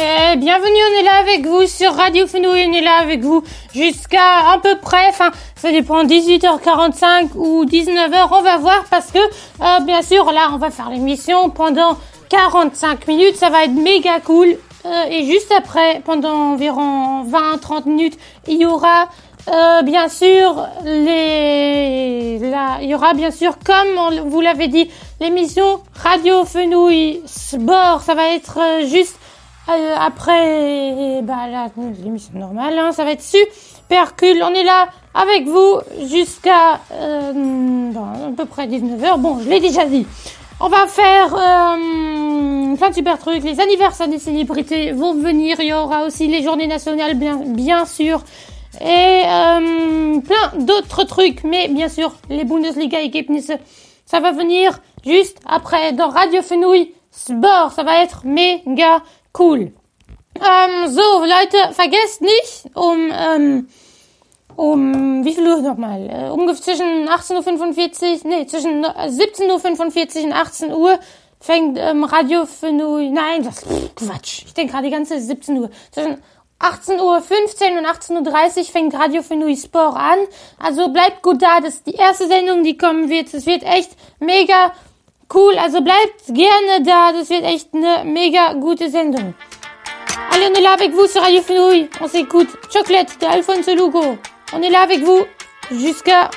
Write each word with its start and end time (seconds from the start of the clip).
Eh, 0.00 0.36
bienvenue, 0.36 0.80
on 0.92 1.00
est 1.00 1.02
là 1.02 1.16
avec 1.16 1.44
vous 1.44 1.66
sur 1.66 1.92
Radio 1.92 2.28
Fenouil, 2.28 2.66
on 2.68 2.72
est 2.72 2.82
là 2.82 2.98
avec 3.00 3.20
vous 3.20 3.42
jusqu'à 3.74 4.52
à 4.52 4.60
peu 4.62 4.76
près, 4.78 5.08
enfin, 5.08 5.32
ça 5.56 5.72
dépend, 5.72 6.04
18h45 6.04 7.30
ou 7.34 7.64
19h, 7.64 8.28
on 8.30 8.42
va 8.42 8.58
voir 8.58 8.84
parce 8.92 9.10
que, 9.10 9.18
euh, 9.18 9.80
bien 9.80 10.02
sûr, 10.02 10.30
là, 10.30 10.50
on 10.52 10.58
va 10.58 10.70
faire 10.70 10.88
l'émission 10.88 11.50
pendant 11.50 11.98
45 12.28 13.08
minutes, 13.08 13.34
ça 13.34 13.50
va 13.50 13.64
être 13.64 13.72
méga 13.72 14.20
cool. 14.20 14.56
Euh, 14.86 15.04
et 15.10 15.24
juste 15.24 15.50
après, 15.50 16.00
pendant 16.04 16.52
environ 16.52 17.24
20-30 17.24 17.88
minutes, 17.88 18.18
il 18.46 18.58
y 18.58 18.66
aura 18.66 19.08
euh, 19.50 19.82
bien 19.82 20.08
sûr 20.08 20.66
les 20.84 22.38
là, 22.38 22.78
il 22.82 22.90
y 22.90 22.94
aura 22.94 23.14
bien 23.14 23.30
sûr 23.30 23.58
comme 23.64 23.96
on 23.96 24.28
vous 24.28 24.42
l'avez 24.42 24.68
dit 24.68 24.90
l'émission 25.20 25.80
Radio 25.94 26.44
Fenouil 26.44 27.22
Sport, 27.24 28.02
ça 28.02 28.14
va 28.14 28.34
être 28.34 28.58
euh, 28.60 28.86
juste 28.86 29.17
euh, 29.70 29.94
après 29.98 31.20
bah 31.22 31.46
la- 31.50 31.68
l'émission 32.02 32.32
normale, 32.38 32.78
hein, 32.78 32.92
ça 32.92 33.04
va 33.04 33.12
être 33.12 33.22
super 33.22 34.16
cool. 34.16 34.42
On 34.42 34.54
est 34.54 34.64
là 34.64 34.88
avec 35.14 35.46
vous 35.46 35.78
jusqu'à 36.06 36.80
euh, 36.92 37.90
à 37.94 38.30
peu 38.36 38.44
près 38.46 38.66
19h. 38.66 39.18
Bon, 39.18 39.38
je 39.40 39.48
l'ai 39.48 39.60
déjà 39.60 39.84
dit. 39.84 40.06
On 40.60 40.68
va 40.68 40.86
faire 40.86 41.34
euh, 41.34 42.74
plein 42.76 42.88
de 42.90 42.94
super 42.94 43.18
trucs. 43.18 43.44
Les 43.44 43.60
anniversaires 43.60 44.08
des 44.08 44.18
célébrités 44.18 44.92
vont 44.92 45.14
venir. 45.14 45.56
Il 45.60 45.66
y 45.68 45.72
aura 45.72 46.04
aussi 46.04 46.26
les 46.26 46.42
journées 46.42 46.66
nationales, 46.66 47.14
bien, 47.14 47.36
bien 47.36 47.84
sûr. 47.86 48.22
Et 48.80 49.22
euh, 49.24 50.18
plein 50.20 50.60
d'autres 50.60 51.04
trucs. 51.04 51.44
Mais 51.44 51.68
bien 51.68 51.88
sûr, 51.88 52.12
les 52.28 52.44
Bundesliga 52.44 53.00
Ergebnisse, 53.00 53.52
ça 54.04 54.20
va 54.20 54.32
venir 54.32 54.80
juste 55.06 55.38
après 55.46 55.92
dans 55.92 56.08
Radio 56.08 56.42
Fenouil 56.42 56.92
Sport. 57.12 57.72
Ça 57.72 57.82
va 57.84 58.02
être 58.02 58.22
méga 58.24 59.02
cool. 59.38 59.72
Ähm, 60.36 60.88
so, 60.88 61.00
Leute, 61.20 61.74
vergesst 61.74 62.20
nicht, 62.20 62.64
um, 62.74 63.10
ähm, 63.12 63.68
um, 64.56 65.24
wie 65.24 65.34
viel 65.34 65.46
Uhr 65.46 65.62
nochmal? 65.62 66.08
Äh, 66.08 66.30
ungefähr 66.30 66.62
zwischen 66.62 67.08
18.45 67.08 68.24
Uhr, 68.24 68.30
nee, 68.30 68.46
zwischen 68.46 68.84
äh, 68.84 69.08
17.45 69.08 70.18
Uhr 70.18 70.24
und 70.24 70.32
18 70.32 70.72
Uhr 70.72 70.98
fängt 71.40 71.78
ähm, 71.78 72.04
Radio 72.04 72.46
Fenouil, 72.46 73.10
nein, 73.10 73.42
das, 73.42 73.64
pff, 73.64 73.94
Quatsch, 73.94 74.42
ich 74.46 74.54
denke 74.54 74.72
gerade 74.72 74.86
die 74.86 74.92
ganze 74.92 75.14
Zeit 75.14 75.22
17 75.22 75.58
Uhr. 75.58 75.70
Zwischen 75.92 76.18
18.15 76.60 77.00
Uhr 77.00 77.78
und 77.78 77.86
18.30 77.86 78.58
Uhr 78.58 78.64
fängt 78.64 78.94
Radio 78.94 79.22
Fenouil 79.22 79.56
Sport 79.56 79.96
an. 79.96 80.18
Also 80.58 80.88
bleibt 80.88 81.22
gut 81.22 81.40
da, 81.40 81.60
das 81.60 81.74
ist 81.74 81.86
die 81.86 81.94
erste 81.94 82.26
Sendung, 82.26 82.64
die 82.64 82.76
kommen 82.76 83.08
wird. 83.08 83.32
Es 83.32 83.46
wird 83.46 83.62
echt 83.62 83.90
mega 84.18 84.72
cool, 85.28 85.58
also 85.58 85.80
bleibt 85.80 86.26
gerne 86.28 86.82
da, 86.82 87.12
das 87.12 87.30
wird 87.30 87.44
echt 87.44 87.68
eine 87.74 88.04
mega 88.04 88.54
gute 88.54 88.90
Sendung. 88.90 89.34
Allez, 90.30 90.48
on 90.50 90.54
est 90.54 90.60
là 90.60 90.72
avec 90.72 90.92
vous 90.92 91.06
sur 91.06 91.22
Radio 91.22 91.40
Fenouil. 91.42 91.88
On 92.00 92.08
s'écoute 92.08 92.48
Chocolate 92.72 93.20
de 93.20 93.26
Alfonso 93.26 93.74
Lugo. 93.74 94.18
On 94.52 94.62
est 94.62 94.70
là 94.70 94.80
avec 94.82 95.00
vous 95.02 95.26
jusqu'à, 95.70 96.30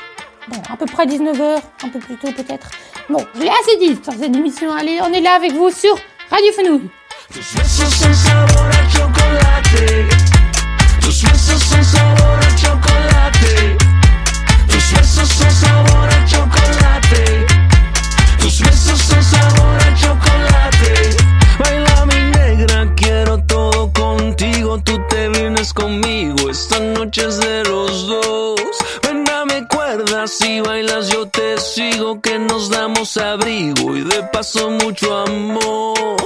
bon, 0.47 0.61
à 0.71 0.77
peu 0.77 0.85
près 0.85 1.05
19h, 1.05 1.61
un 1.83 1.89
peu 1.89 1.99
plus 1.99 2.17
tôt 2.17 2.31
peut-être. 2.31 2.69
Bon, 3.09 3.25
je 3.35 3.41
l'ai 3.41 3.49
assez 3.49 3.77
dit 3.77 3.97
sur 4.03 4.13
cette 4.13 4.35
émission. 4.35 4.71
Allez, 4.71 4.99
on 5.01 5.11
est 5.13 5.21
là 5.21 5.33
avec 5.33 5.53
vous 5.53 5.69
sur 5.69 5.95
Radio 6.29 6.51
Fenouil. 6.53 6.89
Tus 7.33 7.55
besos 7.55 7.89
son 7.89 8.13
sabor 8.13 8.67
a 8.67 8.89
chocolate. 8.89 9.79
Tus 11.01 11.23
besos 11.23 11.63
son 11.63 11.83
sabor 11.83 12.37
a 12.37 12.57
chocolate. 12.57 13.33
Tus 14.67 14.93
besos 14.93 15.31
son 15.33 15.49
sabor 15.49 16.03
a 16.03 16.27
chocolate. 16.27 16.90
Tus 18.51 18.59
besos 18.63 18.99
son 18.99 19.23
sabor 19.23 19.77
a 19.79 19.95
chocolate. 19.95 21.15
Baila 21.57 22.05
mi 22.05 22.31
negra, 22.31 22.93
quiero 22.97 23.41
todo 23.45 23.93
contigo. 23.93 24.77
Tú 24.83 24.99
te 25.07 25.29
vienes 25.29 25.73
conmigo. 25.73 26.49
Esta 26.49 26.77
noche 26.81 27.25
es 27.29 27.37
de 27.37 27.63
los 27.63 28.07
dos. 28.07 28.59
Ven, 29.03 29.23
dame 29.23 29.65
cuerdas 29.69 30.31
si 30.31 30.59
bailas 30.59 31.07
yo 31.07 31.27
te 31.27 31.57
sigo. 31.61 32.19
Que 32.19 32.39
nos 32.39 32.69
damos 32.69 33.15
abrigo 33.15 33.95
y 33.95 34.01
de 34.01 34.21
paso 34.33 34.69
mucho 34.69 35.17
amor. 35.19 36.17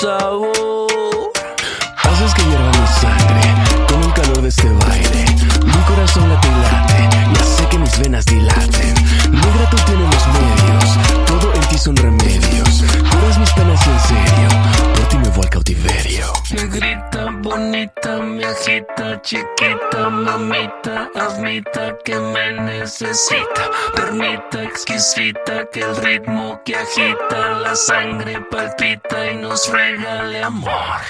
so 0.00 0.57
mamita, 20.28 21.10
admita 21.14 21.96
que 22.04 22.14
me 22.14 22.52
necesita. 22.52 23.70
Permita, 23.94 24.62
exquisita, 24.62 25.66
que 25.72 25.80
el 25.80 25.96
ritmo 25.96 26.60
que 26.64 26.76
agita 26.76 27.50
la 27.60 27.74
sangre 27.74 28.40
palpita 28.50 29.30
y 29.30 29.36
nos 29.36 29.68
regale 29.70 30.42
amor. 30.42 31.00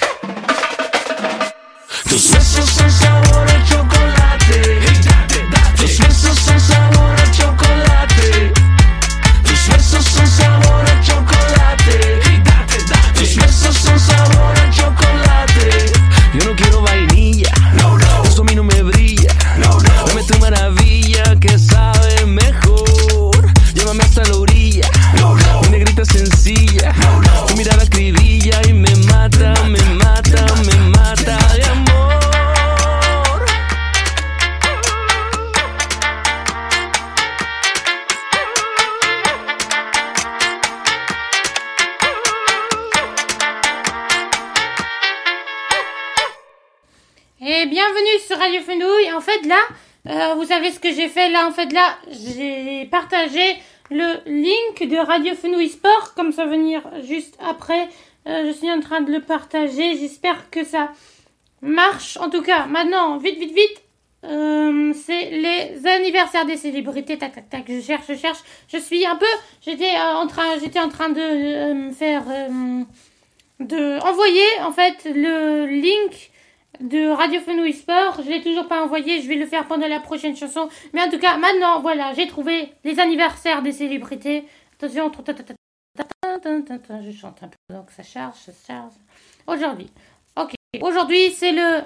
Tus 2.09 2.31
besos 2.31 2.71
son 2.71 2.91
sabor 2.91 3.49
a 3.49 3.65
chocolate. 3.65 4.88
J'ai 50.99 51.09
fait 51.09 51.31
là 51.31 51.47
En 51.47 51.53
fait, 51.53 51.73
là, 51.73 51.97
j'ai 52.11 52.87
partagé 52.87 53.41
le 53.91 54.21
link 54.27 54.91
de 54.91 54.97
Radio 54.97 55.35
Fenouille 55.35 55.69
Sport, 55.69 56.15
comme 56.17 56.33
ça 56.33 56.45
venir 56.45 56.83
juste 57.05 57.39
après. 57.41 57.89
Euh, 58.27 58.49
je 58.49 58.53
suis 58.53 58.71
en 58.71 58.81
train 58.81 59.01
de 59.01 59.13
le 59.13 59.21
partager. 59.21 59.97
J'espère 59.97 60.51
que 60.51 60.65
ça 60.65 60.91
marche. 61.63 62.17
En 62.17 62.31
tout 62.31 62.43
cas, 62.43 62.67
maintenant, 62.67 63.17
vite, 63.19 63.39
vite, 63.39 63.55
vite. 63.55 63.83
Euh, 64.25 64.93
c'est 64.93 65.31
les 65.31 65.87
anniversaires 65.87 66.45
des 66.45 66.57
célébrités. 66.57 67.17
Tac, 67.17 67.33
tac, 67.33 67.49
tac. 67.49 67.65
Je 67.69 67.81
cherche, 67.81 68.07
je 68.09 68.15
cherche. 68.15 68.41
Je 68.67 68.79
suis 68.79 69.07
un 69.07 69.15
peu. 69.15 69.27
J'étais 69.65 69.95
euh, 69.95 70.17
en 70.17 70.27
train, 70.27 70.59
j'étais 70.61 70.81
en 70.81 70.89
train 70.89 71.11
de 71.11 71.93
faire, 71.93 72.25
de 73.61 74.01
envoyer 74.05 74.61
en 74.63 74.73
fait 74.73 75.05
le 75.05 75.67
link 75.67 76.33
de 76.81 77.09
Radio 77.09 77.39
Radiophone 77.41 77.73
Sport, 77.73 78.23
Je 78.25 78.31
l'ai 78.31 78.43
toujours 78.43 78.69
pas 78.69 78.83
envoyé, 78.83 79.21
je 79.21 79.29
vais 79.29 79.35
le 79.35 79.47
faire 79.47 79.67
pendant 79.67 79.89
la 79.89 80.01
prochaine 80.01 80.37
chanson. 80.37 80.69
Mais 80.93 81.03
en 81.03 81.11
tout 81.11 81.19
cas, 81.19 81.37
maintenant, 81.37 81.81
voilà, 81.81 82.13
j'ai 82.15 82.27
trouvé 82.27 82.73
les 82.85 83.01
anniversaires 83.01 83.63
des 83.63 83.73
célébrités. 83.73 84.45
Attention, 84.75 85.11
je 87.03 87.13
chante 87.13 87.43
un 87.43 87.49
peu, 87.49 87.75
donc 87.75 87.91
ça 87.91 88.03
charge, 88.03 88.37
ça 88.37 88.53
charge. 88.67 88.93
Aujourd'hui, 89.47 89.91
ok. 90.37 90.53
Aujourd'hui, 90.81 91.31
c'est 91.33 91.53
le... 91.53 91.83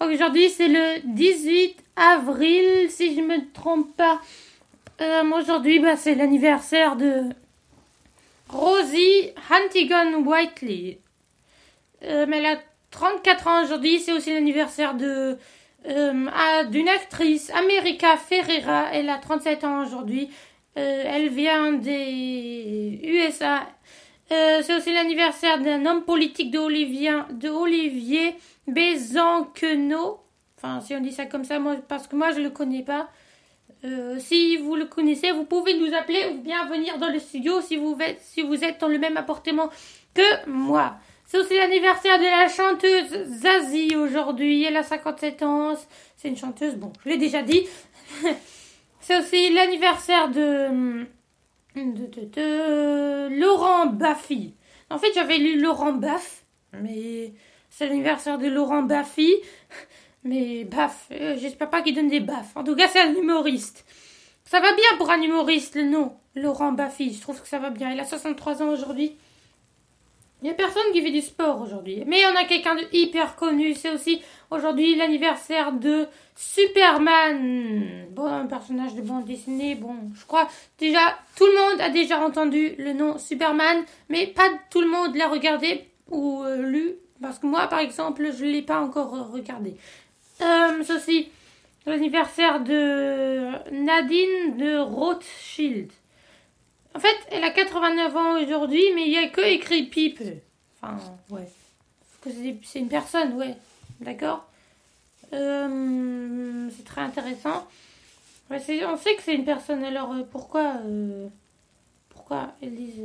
Aujourd'hui, 0.00 0.50
c'est 0.50 0.68
le 0.68 1.00
18 1.04 1.76
avril, 1.96 2.90
si 2.90 3.14
je 3.14 3.20
me 3.20 3.52
trompe 3.52 3.96
pas. 3.96 4.20
Aujourd'hui, 5.32 5.78
bah, 5.78 5.96
c'est 5.96 6.16
l'anniversaire 6.16 6.96
de 6.96 7.24
Rosie 8.48 9.30
Huntington 9.48 10.24
Whiteley. 10.24 10.98
Mais 12.02 12.40
34 12.90 13.46
ans 13.46 13.64
aujourd'hui. 13.64 14.00
C'est 14.00 14.12
aussi 14.12 14.32
l'anniversaire 14.32 14.94
de 14.94 15.38
euh, 15.86 16.64
d'une 16.64 16.88
actrice, 16.88 17.50
America 17.50 18.16
Ferreira. 18.16 18.88
Elle 18.92 19.08
a 19.08 19.18
37 19.18 19.64
ans 19.64 19.84
aujourd'hui. 19.84 20.28
Euh, 20.76 21.04
elle 21.06 21.28
vient 21.28 21.72
des 21.72 23.00
USA. 23.02 23.66
Euh, 24.30 24.60
c'est 24.62 24.74
aussi 24.74 24.92
l'anniversaire 24.92 25.60
d'un 25.60 25.86
homme 25.86 26.02
politique 26.02 26.50
de 26.50 26.58
Olivier, 26.58 27.12
de 27.30 27.48
Olivier 27.48 28.34
Bézanquenot. 28.66 30.20
Enfin, 30.56 30.80
si 30.80 30.94
on 30.94 31.00
dit 31.00 31.12
ça 31.12 31.26
comme 31.26 31.44
ça, 31.44 31.58
parce 31.86 32.08
que 32.08 32.16
moi, 32.16 32.32
je 32.32 32.40
le 32.40 32.50
connais 32.50 32.82
pas. 32.82 33.08
Si 34.18 34.56
vous 34.56 34.74
le 34.74 34.86
connaissez, 34.86 35.30
vous 35.30 35.44
pouvez 35.44 35.78
nous 35.78 35.94
appeler 35.94 36.26
ou 36.32 36.42
bien 36.42 36.66
venir 36.66 36.98
dans 36.98 37.10
le 37.10 37.20
studio 37.20 37.60
si 37.60 37.76
vous 37.76 37.96
si 38.20 38.42
vous 38.42 38.64
êtes 38.64 38.80
dans 38.80 38.88
le 38.88 38.98
même 38.98 39.16
appartement 39.16 39.70
que 40.14 40.48
moi. 40.48 40.96
C'est 41.28 41.38
aussi 41.38 41.54
l'anniversaire 41.56 42.18
de 42.18 42.24
la 42.24 42.48
chanteuse 42.48 43.38
Zazie 43.40 43.94
aujourd'hui. 43.96 44.64
Elle 44.64 44.78
a 44.78 44.82
57 44.82 45.42
ans. 45.42 45.74
C'est 46.16 46.28
une 46.28 46.38
chanteuse, 46.38 46.76
bon, 46.76 46.90
je 47.04 47.10
l'ai 47.10 47.18
déjà 47.18 47.42
dit. 47.42 47.68
C'est 49.00 49.18
aussi 49.18 49.50
l'anniversaire 49.50 50.30
de, 50.30 51.04
de, 51.76 53.28
Laurent 53.38 53.86
Baffy. 53.86 54.54
En 54.88 54.98
fait, 54.98 55.12
j'avais 55.14 55.36
lu 55.36 55.60
Laurent 55.60 55.92
Baff, 55.92 56.44
mais 56.72 57.32
c'est 57.70 57.86
l'anniversaire 57.86 58.38
de 58.38 58.48
Laurent 58.48 58.82
Baffy. 58.82 59.34
Mais 60.24 60.64
baff, 60.64 61.08
euh, 61.12 61.36
j'espère 61.38 61.70
pas 61.70 61.80
qu'il 61.80 61.94
donne 61.94 62.08
des 62.08 62.20
baffes. 62.20 62.54
En 62.54 62.64
tout 62.64 62.74
cas, 62.74 62.88
c'est 62.88 63.00
un 63.00 63.14
humoriste. 63.14 63.86
Ça 64.44 64.60
va 64.60 64.74
bien 64.74 64.96
pour 64.98 65.10
un 65.10 65.22
humoriste, 65.22 65.74
le 65.74 65.84
nom. 65.84 66.16
Laurent 66.34 66.72
Baffy, 66.72 67.14
je 67.14 67.20
trouve 67.20 67.40
que 67.40 67.48
ça 67.48 67.58
va 67.58 67.70
bien. 67.70 67.90
Il 67.90 68.00
a 68.00 68.04
63 68.04 68.62
ans 68.62 68.70
aujourd'hui. 68.70 69.16
Il 70.40 70.44
n'y 70.44 70.50
a 70.50 70.54
personne 70.54 70.92
qui 70.92 71.02
fait 71.02 71.10
du 71.10 71.20
sport 71.20 71.60
aujourd'hui. 71.60 72.04
Mais 72.06 72.22
on 72.32 72.36
a 72.36 72.44
quelqu'un 72.44 72.76
de 72.76 72.84
hyper 72.92 73.34
connu. 73.34 73.74
C'est 73.74 73.90
aussi 73.90 74.22
aujourd'hui 74.50 74.94
l'anniversaire 74.94 75.72
de 75.72 76.06
Superman. 76.36 78.06
Bon, 78.12 78.26
un 78.26 78.46
personnage 78.46 78.94
de 78.94 79.02
bande 79.02 79.24
dessinée. 79.24 79.74
Bon, 79.74 79.96
je 80.14 80.24
crois 80.26 80.46
déjà 80.78 81.18
tout 81.36 81.46
le 81.46 81.54
monde 81.54 81.80
a 81.80 81.90
déjà 81.90 82.20
entendu 82.20 82.74
le 82.78 82.92
nom 82.92 83.18
Superman, 83.18 83.84
mais 84.08 84.28
pas 84.28 84.48
tout 84.70 84.80
le 84.80 84.88
monde 84.88 85.16
l'a 85.16 85.28
regardé 85.28 85.88
ou 86.08 86.42
euh, 86.44 86.62
lu. 86.62 86.94
Parce 87.20 87.40
que 87.40 87.46
moi, 87.46 87.66
par 87.66 87.80
exemple, 87.80 88.30
je 88.32 88.44
ne 88.44 88.50
l'ai 88.50 88.62
pas 88.62 88.80
encore 88.80 89.32
regardé. 89.32 89.74
Euh, 90.40 90.82
aussi 90.82 91.30
l'anniversaire 91.84 92.60
de 92.60 93.72
Nadine 93.72 94.56
de 94.56 94.78
Rothschild. 94.78 95.90
En 96.98 97.00
fait, 97.00 97.16
elle 97.30 97.44
a 97.44 97.50
89 97.52 98.16
ans 98.16 98.42
aujourd'hui, 98.42 98.82
mais 98.92 99.04
il 99.04 99.10
n'y 99.10 99.18
a 99.18 99.28
que 99.28 99.40
écrit 99.40 99.84
People. 99.84 100.38
Enfin, 100.82 100.98
ouais. 101.30 101.48
C'est- 102.64 102.80
une 102.80 102.88
personne, 102.88 103.34
ouais. 103.34 103.56
D'accord 104.00 104.44
Euh, 105.32 106.68
C'est 106.76 106.84
très 106.84 107.02
intéressant. 107.02 107.68
Ouais, 108.50 108.58
on 108.84 108.96
sait 108.96 109.14
que 109.14 109.22
c'est 109.22 109.36
une 109.36 109.44
personne, 109.44 109.84
alors 109.84 110.12
euh, 110.12 110.24
pourquoi 110.28 110.78
euh, 110.86 111.28
Pourquoi 112.08 112.48
ils 112.62 112.74
disent. 112.74 113.04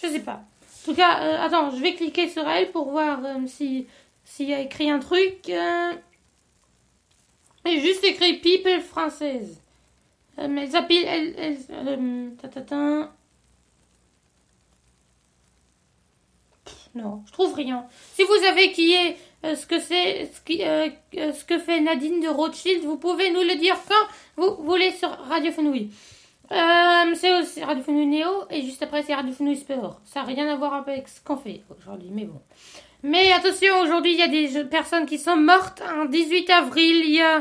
Je 0.00 0.06
sais 0.10 0.20
pas. 0.20 0.34
En 0.82 0.84
tout 0.84 0.94
cas, 0.94 1.42
attends, 1.42 1.72
je 1.72 1.82
vais 1.82 1.94
cliquer 1.96 2.28
sur 2.28 2.48
elle 2.48 2.70
pour 2.70 2.92
voir 2.92 3.18
si 3.48 3.88
s'il 4.24 4.48
y 4.48 4.54
a 4.54 4.60
écrit 4.60 4.92
un 4.92 5.00
truc. 5.00 5.38
Il 5.48 5.54
y 7.66 7.78
a 7.78 7.80
juste 7.80 8.04
écrit 8.04 8.34
People 8.34 8.80
française. 8.80 9.58
Euh, 10.40 10.48
mais 10.48 10.68
elles. 10.70 11.34
Elles, 11.38 11.58
euh, 11.70 12.30
ta, 12.40 12.48
ta, 12.48 12.60
ta. 12.62 13.12
Pff, 16.64 16.88
Non, 16.94 17.22
je 17.26 17.32
trouve 17.32 17.54
rien. 17.54 17.86
Si 18.14 18.22
vous 18.24 18.36
savez 18.42 18.72
qui 18.72 18.92
est 18.92 19.16
euh, 19.44 19.56
ce 19.56 19.66
que 19.66 19.78
c'est, 19.78 20.30
euh, 20.60 20.88
euh, 21.16 21.32
ce 21.32 21.44
que 21.44 21.58
fait 21.58 21.80
Nadine 21.80 22.20
de 22.20 22.28
Rothschild, 22.28 22.84
vous 22.84 22.96
pouvez 22.98 23.30
nous 23.30 23.40
le 23.42 23.56
dire 23.56 23.76
quand 23.88 24.06
vous 24.36 24.62
voulez 24.64 24.92
sur 24.92 25.08
Radio 25.10 25.50
Fenouil. 25.52 25.90
Euh, 26.52 27.14
c'est 27.14 27.38
aussi 27.38 27.62
Radio 27.62 27.82
Fenouil 27.82 28.06
Néo 28.06 28.44
et 28.50 28.62
juste 28.62 28.82
après 28.82 29.02
c'est 29.02 29.14
Radio 29.14 29.32
Fenouil 29.32 29.56
Sport. 29.56 30.00
Ça 30.04 30.20
n'a 30.20 30.26
rien 30.26 30.48
à 30.48 30.56
voir 30.56 30.74
avec 30.74 31.08
ce 31.08 31.20
qu'on 31.22 31.36
fait 31.36 31.62
aujourd'hui, 31.70 32.10
mais 32.10 32.24
bon. 32.24 32.40
Mais 33.02 33.32
attention, 33.32 33.80
aujourd'hui 33.80 34.12
il 34.12 34.18
y 34.18 34.22
a 34.22 34.28
des 34.28 34.64
personnes 34.64 35.06
qui 35.06 35.18
sont 35.18 35.36
mortes. 35.36 35.80
Un 35.80 36.06
18 36.06 36.50
avril, 36.50 37.02
il 37.04 37.14
y 37.14 37.20
a 37.20 37.36
euh, 37.38 37.40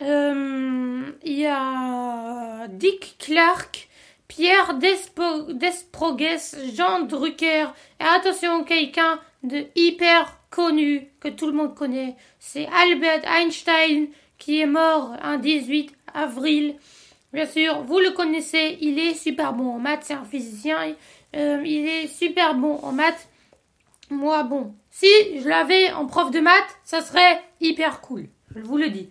il 0.00 1.14
y 1.24 1.46
a 1.46 2.66
Dick 2.68 3.16
Clark, 3.18 3.88
Pierre 4.28 4.78
Despo- 4.78 5.52
Desproges, 5.52 6.54
Jean 6.74 7.00
Drucker. 7.00 7.68
Et 8.00 8.04
attention, 8.04 8.64
quelqu'un 8.64 9.18
de 9.42 9.64
hyper 9.74 10.38
connu 10.50 11.08
que 11.20 11.28
tout 11.28 11.46
le 11.46 11.52
monde 11.52 11.74
connaît, 11.74 12.16
c'est 12.38 12.66
Albert 12.66 13.22
Einstein 13.26 14.08
qui 14.38 14.60
est 14.60 14.66
mort 14.66 15.12
un 15.22 15.38
18 15.38 15.94
avril. 16.12 16.76
Bien 17.32 17.46
sûr, 17.46 17.82
vous 17.82 17.98
le 17.98 18.10
connaissez, 18.12 18.78
il 18.80 18.98
est 18.98 19.14
super 19.14 19.52
bon 19.52 19.68
en 19.74 19.78
maths, 19.78 20.04
c'est 20.04 20.14
un 20.14 20.24
physicien, 20.24 20.94
euh, 21.34 21.60
il 21.64 21.86
est 21.86 22.06
super 22.06 22.54
bon 22.54 22.76
en 22.82 22.92
maths. 22.92 23.28
Moi, 24.10 24.42
bon, 24.44 24.74
si 24.90 25.08
je 25.40 25.48
l'avais 25.48 25.92
en 25.92 26.06
prof 26.06 26.30
de 26.30 26.40
maths, 26.40 26.78
ça 26.84 27.02
serait 27.02 27.42
hyper 27.60 28.00
cool, 28.00 28.28
je 28.54 28.60
vous 28.62 28.76
le 28.76 28.88
dis. 28.88 29.08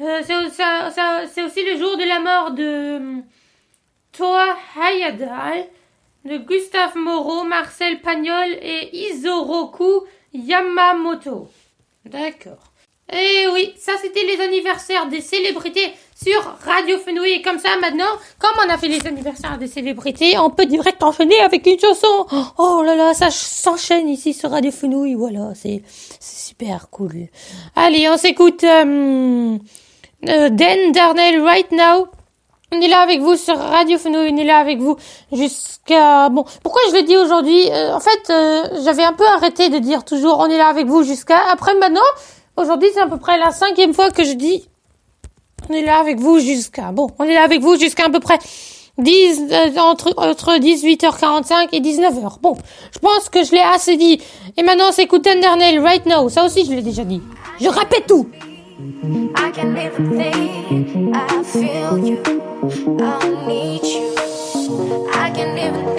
Euh, 0.00 0.22
c'est 0.22 1.42
aussi 1.42 1.64
le 1.64 1.76
jour 1.76 1.96
de 1.96 2.04
la 2.04 2.20
mort 2.20 2.50
de 2.52 2.96
hum, 2.96 3.24
Thor 4.12 4.56
Heyerdahl, 4.76 5.66
de 6.24 6.38
Gustave 6.38 6.96
Moreau, 6.96 7.44
Marcel 7.44 8.00
Pagnol 8.00 8.56
et 8.62 8.90
Isoroku 9.10 10.04
Yamamoto. 10.32 11.48
D'accord. 12.04 12.72
Et 13.10 13.46
oui, 13.52 13.72
ça 13.78 13.92
c'était 14.00 14.24
les 14.24 14.40
anniversaires 14.40 15.08
des 15.08 15.22
célébrités 15.22 15.94
sur 16.22 16.42
Radio 16.60 16.98
Fenouil. 16.98 17.32
Et 17.32 17.42
comme 17.42 17.58
ça, 17.58 17.70
maintenant, 17.80 18.04
comme 18.38 18.52
on 18.64 18.68
a 18.68 18.76
fait 18.76 18.88
les 18.88 19.06
anniversaires 19.06 19.56
des 19.56 19.66
célébrités, 19.66 20.36
on 20.38 20.50
peut 20.50 20.66
direct 20.66 21.02
enchaîner 21.02 21.40
avec 21.40 21.66
une 21.66 21.78
chanson. 21.78 22.26
Oh 22.58 22.82
là 22.84 22.94
là, 22.94 23.14
ça 23.14 23.30
s'enchaîne 23.30 24.08
ici 24.10 24.34
sur 24.34 24.50
Radio 24.50 24.70
Fenouil. 24.70 25.14
Voilà, 25.14 25.52
c'est 25.54 25.82
super 26.20 26.90
cool. 26.90 27.28
Allez, 27.74 28.08
on 28.10 28.18
s'écoute 28.18 28.62
euh, 28.64 29.56
euh, 30.26 30.48
Dan 30.48 30.92
Darnell 30.92 31.42
Right 31.42 31.70
Now. 31.72 32.08
On 32.70 32.80
est 32.80 32.88
là 32.88 33.00
avec 33.00 33.20
vous 33.20 33.36
sur 33.36 33.56
Radio 33.56 33.96
Fenouil, 33.96 34.30
on 34.30 34.36
est 34.36 34.44
là 34.44 34.58
avec 34.58 34.78
vous 34.78 34.96
jusqu'à... 35.32 36.28
Bon, 36.28 36.44
pourquoi 36.62 36.82
je 36.90 36.96
le 36.96 37.02
dis 37.02 37.16
aujourd'hui? 37.16 37.70
Euh, 37.70 37.94
En 37.94 38.00
fait, 38.00 38.30
euh, 38.30 38.82
j'avais 38.84 39.04
un 39.04 39.14
peu 39.14 39.26
arrêté 39.26 39.70
de 39.70 39.78
dire 39.78 40.04
toujours 40.04 40.38
on 40.38 40.46
est 40.46 40.58
là 40.58 40.68
avec 40.68 40.86
vous 40.86 41.02
jusqu'à... 41.02 41.38
Après 41.50 41.74
maintenant, 41.76 42.00
aujourd'hui 42.58 42.90
c'est 42.92 43.00
à 43.00 43.06
peu 43.06 43.16
près 43.16 43.38
la 43.38 43.52
cinquième 43.52 43.94
fois 43.94 44.10
que 44.10 44.22
je 44.22 44.32
dis 44.32 44.68
on 45.70 45.72
est 45.72 45.82
là 45.82 45.98
avec 45.98 46.18
vous 46.18 46.40
jusqu'à... 46.40 46.92
Bon, 46.92 47.08
on 47.18 47.24
est 47.24 47.34
là 47.34 47.42
avec 47.42 47.62
vous 47.62 47.76
jusqu'à 47.78 48.04
à 48.06 48.10
peu 48.10 48.20
près 48.20 48.38
10, 48.98 49.44
euh, 49.50 49.78
entre, 49.78 50.12
entre 50.16 50.58
18h45 50.58 51.68
et 51.72 51.80
19h. 51.80 52.40
Bon, 52.42 52.56
je 52.92 52.98
pense 52.98 53.28
que 53.30 53.44
je 53.44 53.52
l'ai 53.52 53.60
assez 53.60 53.96
dit. 53.96 54.20
Et 54.56 54.62
maintenant, 54.62 54.90
c'est 54.92 55.08
Undernail 55.10 55.78
Right 55.78 56.04
Now. 56.06 56.28
Ça 56.28 56.44
aussi, 56.44 56.66
je 56.66 56.72
l'ai 56.72 56.82
déjà 56.82 57.04
dit. 57.04 57.22
Je 57.60 57.68
répète 57.68 58.06
tout 58.06 58.28
I 58.80 59.50
can't 59.52 59.74
live 59.74 59.98
a 59.98 60.08
thing. 60.08 61.12
I 61.12 61.42
feel 61.42 61.98
you. 61.98 62.22
I 63.02 63.46
need 63.48 63.82
you. 63.82 64.14
I 65.12 65.32
can't 65.34 65.54
live 65.56 65.74
a 65.74 65.94
thing. 65.94 65.97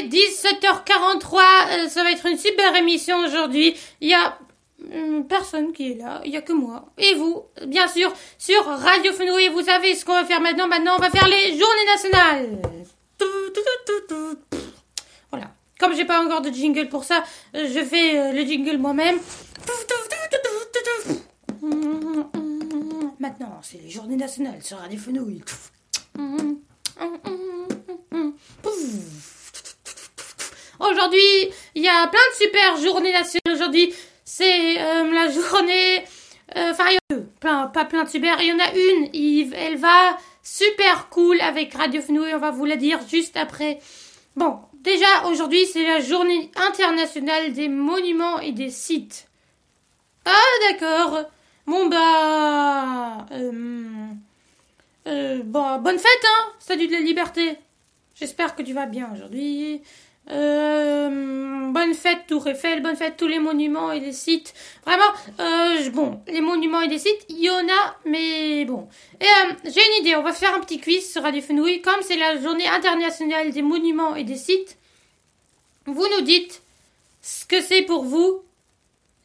Est 0.00 0.08
17h43. 0.08 1.40
euh, 1.84 1.88
ça 1.88 2.02
va 2.02 2.12
être 2.12 2.26
une 2.26 2.38
super 2.38 2.74
émission 2.76 3.18
aujourd'hui. 3.18 3.76
Il 4.00 4.08
y 4.08 4.14
a 4.14 4.38
hum, 4.92 5.26
personne 5.26 5.72
qui 5.72 5.92
est 5.92 5.94
là. 5.94 6.20
Il 6.24 6.32
y 6.32 6.36
a 6.36 6.42
que 6.42 6.52
moi. 6.52 6.86
Et 6.98 7.14
vous, 7.14 7.44
bien 7.66 7.88
sûr, 7.88 8.12
sur 8.38 8.64
Radio 8.64 9.12
Fenouil. 9.12 9.48
Vous 9.48 9.62
savez 9.62 9.94
ce 9.94 10.04
qu'on 10.04 10.14
va 10.14 10.24
faire 10.24 10.40
maintenant. 10.40 10.66
Maintenant, 10.66 10.94
on 10.96 11.00
va 11.00 11.10
faire 11.10 11.28
les 11.28 11.50
journées 11.58 11.86
nationales. 11.86 12.58
Voilà. 15.30 15.50
Comme 15.78 15.94
j'ai 15.94 16.04
pas 16.04 16.22
encore 16.22 16.42
de 16.42 16.50
jingle 16.50 16.88
pour 16.88 17.04
ça, 17.04 17.24
euh, 17.54 17.68
je 17.72 17.84
fais 17.84 18.18
euh, 18.18 18.32
le 18.32 18.44
jingle 18.44 18.78
moi-même. 18.78 19.18
Maintenant, 23.18 23.60
c'est 23.62 23.80
les 23.82 23.90
journées 23.90 24.16
nationales 24.16 24.62
sur 24.62 24.78
Radio 24.78 24.98
Fenouil. 24.98 25.42
Aujourd'hui, 30.80 31.50
il 31.74 31.82
y 31.82 31.88
a 31.88 32.06
plein 32.06 32.20
de 32.32 32.36
super 32.44 32.76
journées 32.78 33.12
nationales. 33.12 33.54
Aujourd'hui, 33.54 33.92
c'est 34.24 34.80
euh, 34.80 35.12
la 35.12 35.28
journée. 35.30 36.04
euh, 36.56 36.70
Enfin, 36.70 36.84
il 36.88 36.94
y 36.94 36.96
a 36.96 37.16
deux. 37.16 37.26
Plein, 37.40 37.66
pas 37.68 37.84
plein 37.84 38.04
de 38.04 38.08
super. 38.08 38.40
Il 38.40 38.48
y 38.48 38.52
en 38.52 38.58
a 38.58 38.72
une. 38.74 39.08
il- 39.12 39.54
elle 39.54 39.76
va 39.76 40.16
super 40.42 41.08
cool 41.10 41.40
avec 41.40 41.74
Radio 41.74 42.00
Fenouil. 42.00 42.34
On 42.34 42.38
va 42.38 42.50
vous 42.50 42.64
la 42.64 42.76
dire 42.76 42.98
juste 43.08 43.36
après. 43.36 43.78
Bon, 44.36 44.58
déjà, 44.74 45.26
aujourd'hui, 45.26 45.66
c'est 45.66 45.84
la 45.86 46.00
journée 46.00 46.50
internationale 46.56 47.52
des 47.52 47.68
monuments 47.68 48.38
et 48.40 48.52
des 48.52 48.70
sites. 48.70 49.26
Ah, 50.24 50.70
d'accord. 50.70 51.24
Bon, 51.66 51.86
bah. 51.86 53.26
euh, 53.32 53.52
euh, 55.06 55.40
bon, 55.44 55.78
bonne 55.78 55.98
fête, 55.98 56.24
hein 56.24 56.52
Salut 56.58 56.86
de 56.86 56.92
la 56.92 57.00
liberté 57.00 57.56
J'espère 58.14 58.54
que 58.54 58.62
tu 58.62 58.72
vas 58.74 58.86
bien 58.86 59.08
aujourd'hui. 59.14 59.80
Euh, 60.28 61.70
bonne 61.72 61.94
fête 61.94 62.26
Tour 62.28 62.46
Eiffel, 62.46 62.82
bonne 62.82 62.96
fête 62.96 63.16
tous 63.16 63.26
les 63.26 63.38
monuments 63.38 63.90
et 63.90 64.00
les 64.00 64.12
sites. 64.12 64.54
Vraiment, 64.84 65.12
euh, 65.40 65.90
bon, 65.90 66.20
les 66.28 66.40
monuments 66.40 66.82
et 66.82 66.88
les 66.88 66.98
sites, 66.98 67.24
il 67.28 67.38
y 67.38 67.50
en 67.50 67.66
a, 67.66 67.96
mais 68.04 68.64
bon. 68.64 68.88
Et 69.20 69.24
euh, 69.24 69.52
j'ai 69.64 69.80
une 69.80 70.04
idée, 70.04 70.16
on 70.16 70.22
va 70.22 70.32
faire 70.32 70.54
un 70.54 70.60
petit 70.60 70.80
quiz 70.80 71.10
sur 71.10 71.22
Radio 71.22 71.42
Fenouil. 71.42 71.80
Comme 71.80 72.02
c'est 72.02 72.16
la 72.16 72.40
journée 72.40 72.68
internationale 72.68 73.50
des 73.50 73.62
monuments 73.62 74.14
et 74.14 74.24
des 74.24 74.36
sites, 74.36 74.78
vous 75.86 76.06
nous 76.16 76.22
dites 76.22 76.62
ce 77.22 77.44
que 77.44 77.60
c'est 77.60 77.82
pour 77.82 78.04
vous 78.04 78.42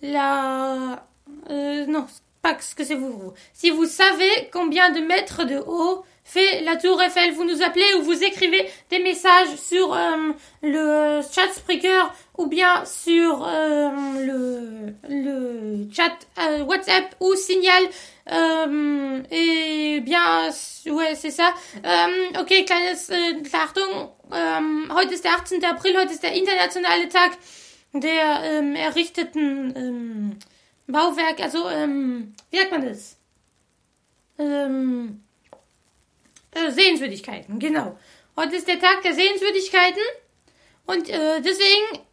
la... 0.02 1.06
Non, 1.50 2.08
pas 2.42 2.60
ce 2.60 2.76
que 2.76 2.84
c'est 2.84 2.96
pour 2.96 3.10
vous. 3.10 3.34
Si 3.54 3.70
vous 3.70 3.86
savez 3.86 4.50
combien 4.52 4.92
de 4.92 5.00
mètres 5.00 5.46
de 5.46 5.58
haut 5.58 6.04
fait 6.26 6.62
la 6.62 6.76
tour 6.76 7.02
Eiffel, 7.02 7.34
vous 7.34 7.46
nous 7.46 7.62
appelez 7.62 7.86
ou 7.98 8.02
vous 8.02 8.24
écrivez 8.24 8.68
des 8.90 9.00
messages 9.00 9.56
sur 9.56 9.94
euh, 9.94 10.34
le 10.64 11.22
chat 11.22 11.54
Spreaker 11.54 12.14
ou 12.38 12.48
bien 12.48 12.84
sur 12.84 13.48
euh, 13.48 13.90
le, 14.26 14.94
le 15.08 15.88
chat 15.94 16.12
euh, 16.40 16.64
WhatsApp 16.64 17.16
ou 17.22 17.34
Signal. 17.36 17.84
Euh, 18.32 19.22
et 19.30 20.02
bien, 20.02 20.50
ouais, 20.88 21.16
c'est 21.16 21.32
ça. 21.32 21.54
Ähm, 21.84 22.42
okay, 22.42 22.66
kleines 22.66 23.10
äh, 23.12 23.36
Achtung. 23.54 24.10
Heute 24.90 25.14
ist 25.14 25.24
der 25.24 25.36
18. 25.36 25.64
April, 25.64 25.96
heute 25.98 26.12
ist 26.12 26.24
der 26.24 26.34
internationale 26.34 27.08
Tag 27.08 27.38
der 27.94 28.42
ähm, 28.44 28.76
errichteten 28.76 29.74
ähm, 29.76 30.40
Bauwerk, 30.88 31.40
also, 31.40 31.70
ähm, 31.70 32.34
wie 32.50 32.58
sagt 32.58 32.72
man 32.72 32.86
das? 32.86 33.18
Ähm, 34.38 35.25
äh, 36.56 36.72
Sehenswürdigkeiten, 36.72 37.60
genau. 37.60 37.98
Heute 38.36 38.56
ist 38.56 38.68
der 38.68 38.80
Tag 38.80 39.04
der 39.04 39.14
Sehenswürdigkeiten. 39.14 40.02
Und 40.88 41.10
äh, 41.10 41.42
deswegen 41.42 42.06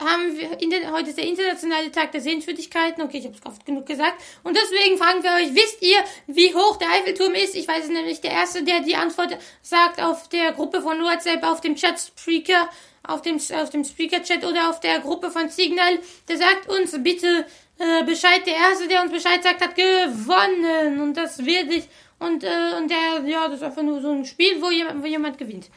haben 0.00 0.36
wir, 0.36 0.60
inter- 0.60 0.92
heute 0.92 1.10
ist 1.10 1.18
der 1.18 1.26
internationale 1.26 1.90
Tag 1.90 2.12
der 2.12 2.20
Sehenswürdigkeiten, 2.20 3.02
okay, 3.02 3.18
ich 3.18 3.24
habe 3.24 3.36
es 3.36 3.46
oft 3.46 3.64
genug 3.64 3.86
gesagt, 3.86 4.20
und 4.42 4.56
deswegen 4.56 4.98
fragen 4.98 5.22
wir 5.22 5.30
euch, 5.32 5.54
wisst 5.54 5.82
ihr, 5.82 5.96
wie 6.26 6.54
hoch 6.54 6.76
der 6.76 6.90
Eiffelturm 6.90 7.34
ist? 7.34 7.54
Ich 7.54 7.68
weiß 7.68 7.84
es 7.84 7.90
nämlich, 7.90 8.20
der 8.20 8.32
Erste, 8.32 8.62
der 8.64 8.80
die 8.80 8.96
Antwort 8.96 9.36
sagt 9.62 10.00
auf 10.00 10.28
der 10.28 10.52
Gruppe 10.52 10.82
von 10.82 11.00
WhatsApp, 11.00 11.44
auf 11.44 11.60
dem 11.60 11.76
Chat-Speaker, 11.76 12.68
auf 13.04 13.22
dem, 13.22 13.36
auf 13.36 13.70
dem 13.70 13.84
Speaker-Chat 13.84 14.44
oder 14.44 14.70
auf 14.70 14.80
der 14.80 15.00
Gruppe 15.00 15.30
von 15.30 15.48
Signal, 15.48 15.98
der 16.28 16.36
sagt 16.36 16.68
uns 16.68 17.00
bitte 17.02 17.46
äh, 17.78 18.04
Bescheid, 18.04 18.46
der 18.46 18.54
Erste, 18.54 18.88
der 18.88 19.02
uns 19.02 19.12
Bescheid 19.12 19.42
sagt, 19.42 19.60
hat 19.60 19.74
gewonnen, 19.76 21.00
und 21.00 21.14
das 21.14 21.44
werde 21.44 21.74
ich, 21.74 21.84
und, 22.22 22.44
äh, 22.44 22.76
und 22.78 22.88
der, 22.88 23.24
ja, 23.26 23.48
das 23.48 23.56
ist 23.56 23.62
einfach 23.64 23.82
nur 23.82 24.00
so 24.00 24.10
ein 24.10 24.24
Spiel, 24.24 24.60
wo 24.62 24.70
jemand, 24.70 25.02
wo 25.02 25.06
jemand 25.06 25.38
gewinnt. 25.38 25.68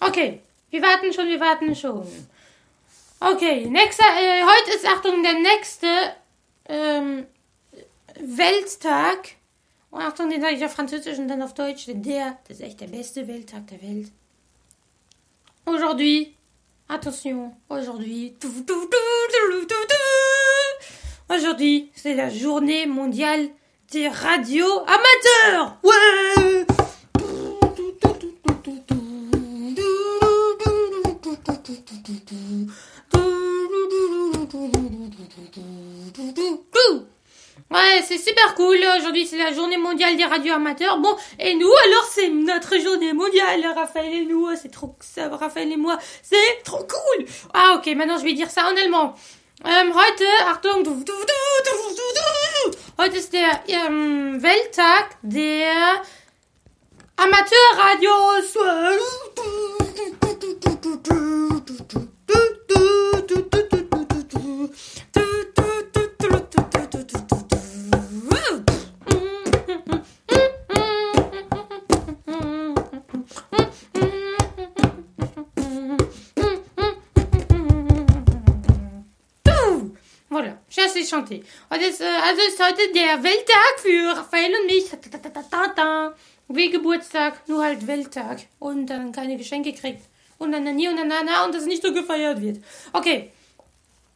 Okay, 0.00 0.40
wir 0.70 0.82
warten 0.82 1.12
schon, 1.12 1.28
wir 1.28 1.40
warten 1.40 1.74
schon. 1.74 2.06
Okay, 3.20 3.66
nächster, 3.66 4.04
äh, 4.04 4.42
heute 4.42 4.76
ist, 4.76 4.86
Achtung, 4.86 5.22
der 5.22 5.34
nächste 5.34 5.86
ähm, 6.68 7.26
Welttag. 8.20 9.36
Und 9.90 10.00
Achtung, 10.00 10.30
den 10.30 10.40
sage 10.40 10.56
ich 10.56 10.64
auf 10.64 10.72
Französisch 10.72 11.18
und 11.18 11.28
dann 11.28 11.42
auf 11.42 11.54
Deutsch, 11.54 11.86
denn 11.86 12.02
der, 12.02 12.38
das 12.48 12.58
ist 12.58 12.66
echt 12.66 12.80
der 12.80 12.88
beste 12.88 13.28
Welttag 13.28 13.68
der 13.68 13.80
Welt. 13.80 14.10
Aujourd'hui, 15.64 16.34
attention, 16.88 17.56
aujourd'hui, 17.68 18.36
aujourd'hui, 21.28 21.90
c'est 21.94 22.14
la 22.14 22.28
journée 22.28 22.86
mondiale 22.86 23.50
des 23.94 24.08
radios 24.08 24.82
amateurs. 24.88 25.76
Ouais. 25.84 26.66
Ouais, 37.70 38.02
c'est 38.04 38.18
super 38.18 38.56
cool. 38.56 38.78
Aujourd'hui, 38.98 39.26
c'est 39.26 39.38
la 39.38 39.52
journée 39.52 39.76
mondiale 39.76 40.16
des 40.16 40.24
radios 40.24 40.54
amateurs. 40.54 40.98
Bon, 40.98 41.14
et 41.38 41.54
nous, 41.54 41.70
alors, 41.86 42.04
c'est 42.10 42.30
notre 42.30 42.76
journée 42.80 43.12
mondiale, 43.12 43.64
Raphaël 43.76 44.12
et 44.12 44.24
nous. 44.26 44.48
C'est 44.60 44.70
trop, 44.70 44.96
ça, 44.98 45.28
Raphaël 45.28 45.70
et 45.70 45.76
moi, 45.76 45.98
c'est 46.22 46.62
trop 46.64 46.84
cool. 46.84 47.26
Ah, 47.52 47.76
ok, 47.76 47.86
maintenant, 47.94 48.18
je 48.18 48.24
vais 48.24 48.32
dire 48.32 48.50
ça 48.50 48.64
en 48.66 48.76
allemand. 48.76 49.14
Ähm, 49.66 49.94
heute, 49.94 50.24
Achtung, 50.46 50.84
du, 50.84 50.90
du, 50.90 51.04
du, 51.04 51.12
du, 51.14 51.72
du, 51.96 52.70
du. 52.70 52.78
heute 52.98 53.16
ist 53.16 53.32
der 53.32 53.62
ähm, 53.66 54.42
Welttag 54.42 55.16
der 55.22 56.02
Amateurradios. 57.16 58.58
Chanter. 81.14 81.40
Heute 81.70 81.84
ist, 81.84 82.00
äh, 82.00 82.04
also 82.04 82.42
ist 82.42 82.62
heute 82.62 82.92
der 82.92 83.22
Welttag 83.22 83.74
für 83.78 84.16
Raphael 84.16 84.52
und 84.60 84.66
mich. 84.66 84.84
Wie 86.48 86.70
Geburtstag, 86.70 87.48
nur 87.48 87.62
halt 87.62 87.86
Welttag. 87.86 88.40
Und 88.58 88.86
dann 88.86 89.12
keine 89.12 89.36
Geschenke 89.36 89.72
kriegt. 89.72 90.02
Und 90.38 90.52
dann 90.52 90.64
nie 90.76 90.88
und 90.88 90.96
dann 90.96 91.08
na, 91.08 91.44
und 91.44 91.54
das 91.54 91.64
nicht 91.64 91.82
so 91.82 91.92
gefeiert 91.92 92.40
wird. 92.40 92.58
Okay. 92.92 93.30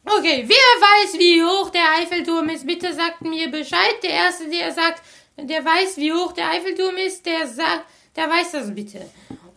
Okay, 0.05 0.43
wer 0.47 0.55
weiß, 0.55 1.19
wie 1.19 1.43
hoch 1.43 1.69
der 1.69 1.83
Eiffelturm 1.99 2.49
ist, 2.49 2.65
bitte 2.65 2.93
sagt 2.93 3.21
mir 3.21 3.49
Bescheid. 3.49 3.95
Der 4.01 4.11
Erste, 4.11 4.49
der 4.49 4.71
sagt, 4.71 5.01
der 5.37 5.63
weiß, 5.63 5.97
wie 5.97 6.13
hoch 6.13 6.31
der 6.33 6.49
Eiffelturm 6.49 6.97
ist, 6.97 7.25
der 7.25 7.47
sagt, 7.47 7.85
der 8.15 8.29
weiß 8.29 8.51
das 8.51 8.73
bitte. 8.73 9.09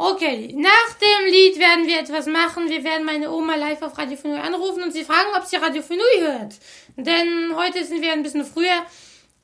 Okay, 0.05 0.53
nach 0.57 0.95
dem 1.01 1.27
Lied 1.31 1.61
werden 1.61 1.87
wir 1.87 2.01
etwas 2.01 2.27
machen. 2.27 2.69
Wir 2.69 2.83
werden 2.83 3.05
meine 3.05 3.31
Oma 3.31 3.55
live 3.55 3.83
auf 3.83 3.97
Radio 3.97 4.17
Fenui 4.17 4.41
anrufen 4.41 4.83
und 4.83 4.91
sie 4.91 5.05
fragen, 5.05 5.29
ob 5.37 5.45
sie 5.45 5.55
Radio 5.55 5.81
Fenui 5.81 6.19
hört. 6.19 6.55
Denn 6.97 7.55
heute 7.55 7.85
sind 7.85 8.03
wir 8.03 8.13
ein 8.13 8.25
bisschen 8.25 8.45
früher 8.45 8.85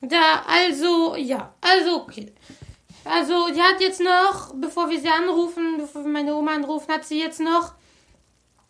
da. 0.01 0.43
Also, 0.45 1.15
ja, 1.15 1.53
also 1.61 2.01
okay. 2.01 2.33
Also, 3.05 3.47
die 3.53 3.61
hat 3.61 3.79
jetzt 3.79 4.01
noch, 4.01 4.53
bevor 4.53 4.89
wir 4.89 4.99
sie 4.99 5.07
anrufen, 5.07 5.77
bevor 5.77 6.03
wir 6.03 6.11
meine 6.11 6.35
Oma 6.35 6.55
anrufen, 6.55 6.91
hat 6.91 7.05
sie 7.05 7.21
jetzt 7.21 7.39
noch 7.39 7.71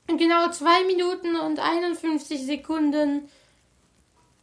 genau 0.06 0.48
2 0.48 0.84
Minuten 0.84 1.36
und 1.38 1.58
51 1.58 2.46
Sekunden 2.46 3.28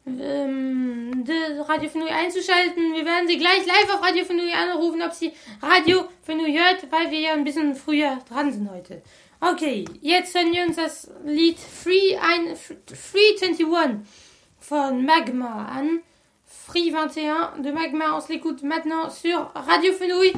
ähm, 0.06 1.24
Radio 1.66 1.90
Fenui 1.90 2.08
einzuschalten. 2.08 2.94
Wir 2.94 3.04
werden 3.04 3.28
sie 3.28 3.38
gleich 3.38 3.66
live 3.66 3.94
auf 3.94 4.02
Radio 4.02 4.24
Fenui 4.24 4.52
anrufen, 4.52 5.02
ob 5.02 5.12
sie 5.12 5.32
Radio 5.60 6.04
Fenui 6.22 6.56
hört, 6.56 6.90
weil 6.90 7.10
wir 7.10 7.20
ja 7.20 7.32
ein 7.32 7.44
bisschen 7.44 7.74
früher 7.74 8.18
dran 8.28 8.52
sind 8.52 8.70
heute. 8.70 9.02
Okay, 9.40 9.84
jetzt 10.00 10.34
hören 10.34 10.52
wir 10.52 10.64
uns 10.64 10.76
das 10.76 11.10
Lied 11.24 11.58
Free, 11.58 12.16
ein, 12.16 12.56
Free 12.56 13.36
21 13.40 13.66
von 14.58 15.04
Magma 15.04 15.66
an. 15.66 16.00
Free 16.46 16.90
21 16.90 17.62
de 17.62 17.70
Magma, 17.70 18.16
on 18.16 18.20
se 18.20 18.32
l'écoute 18.32 18.62
maintenant 18.62 19.10
sur 19.10 19.50
Radio 19.54 19.92
Fenouil. 19.92 20.32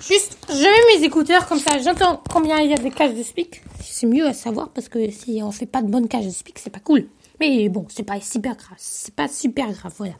Juste, 0.00 0.36
je 0.48 0.64
mets 0.64 0.98
mes 0.98 1.04
écouteurs 1.04 1.46
comme 1.46 1.58
ça, 1.58 1.78
j'entends 1.78 2.22
combien 2.32 2.60
il 2.60 2.70
y 2.70 2.72
a 2.72 2.76
de 2.76 2.88
cages 2.88 3.14
de 3.14 3.22
speak. 3.22 3.62
C'est 3.80 4.06
mieux 4.06 4.26
à 4.26 4.32
savoir 4.32 4.70
parce 4.70 4.88
que 4.88 5.10
si 5.10 5.40
on 5.42 5.52
fait 5.52 5.66
pas 5.66 5.82
de 5.82 5.88
bonnes 5.88 6.08
cages 6.08 6.26
de 6.26 6.30
speak, 6.30 6.58
c'est 6.58 6.70
pas 6.70 6.80
cool. 6.80 7.08
Mais 7.40 7.68
bon, 7.68 7.86
c'est 7.88 8.04
pas 8.04 8.20
super 8.20 8.56
grave, 8.56 8.78
c'est 8.78 9.14
pas 9.14 9.28
super 9.28 9.70
grave, 9.72 9.92
voilà. 9.96 10.14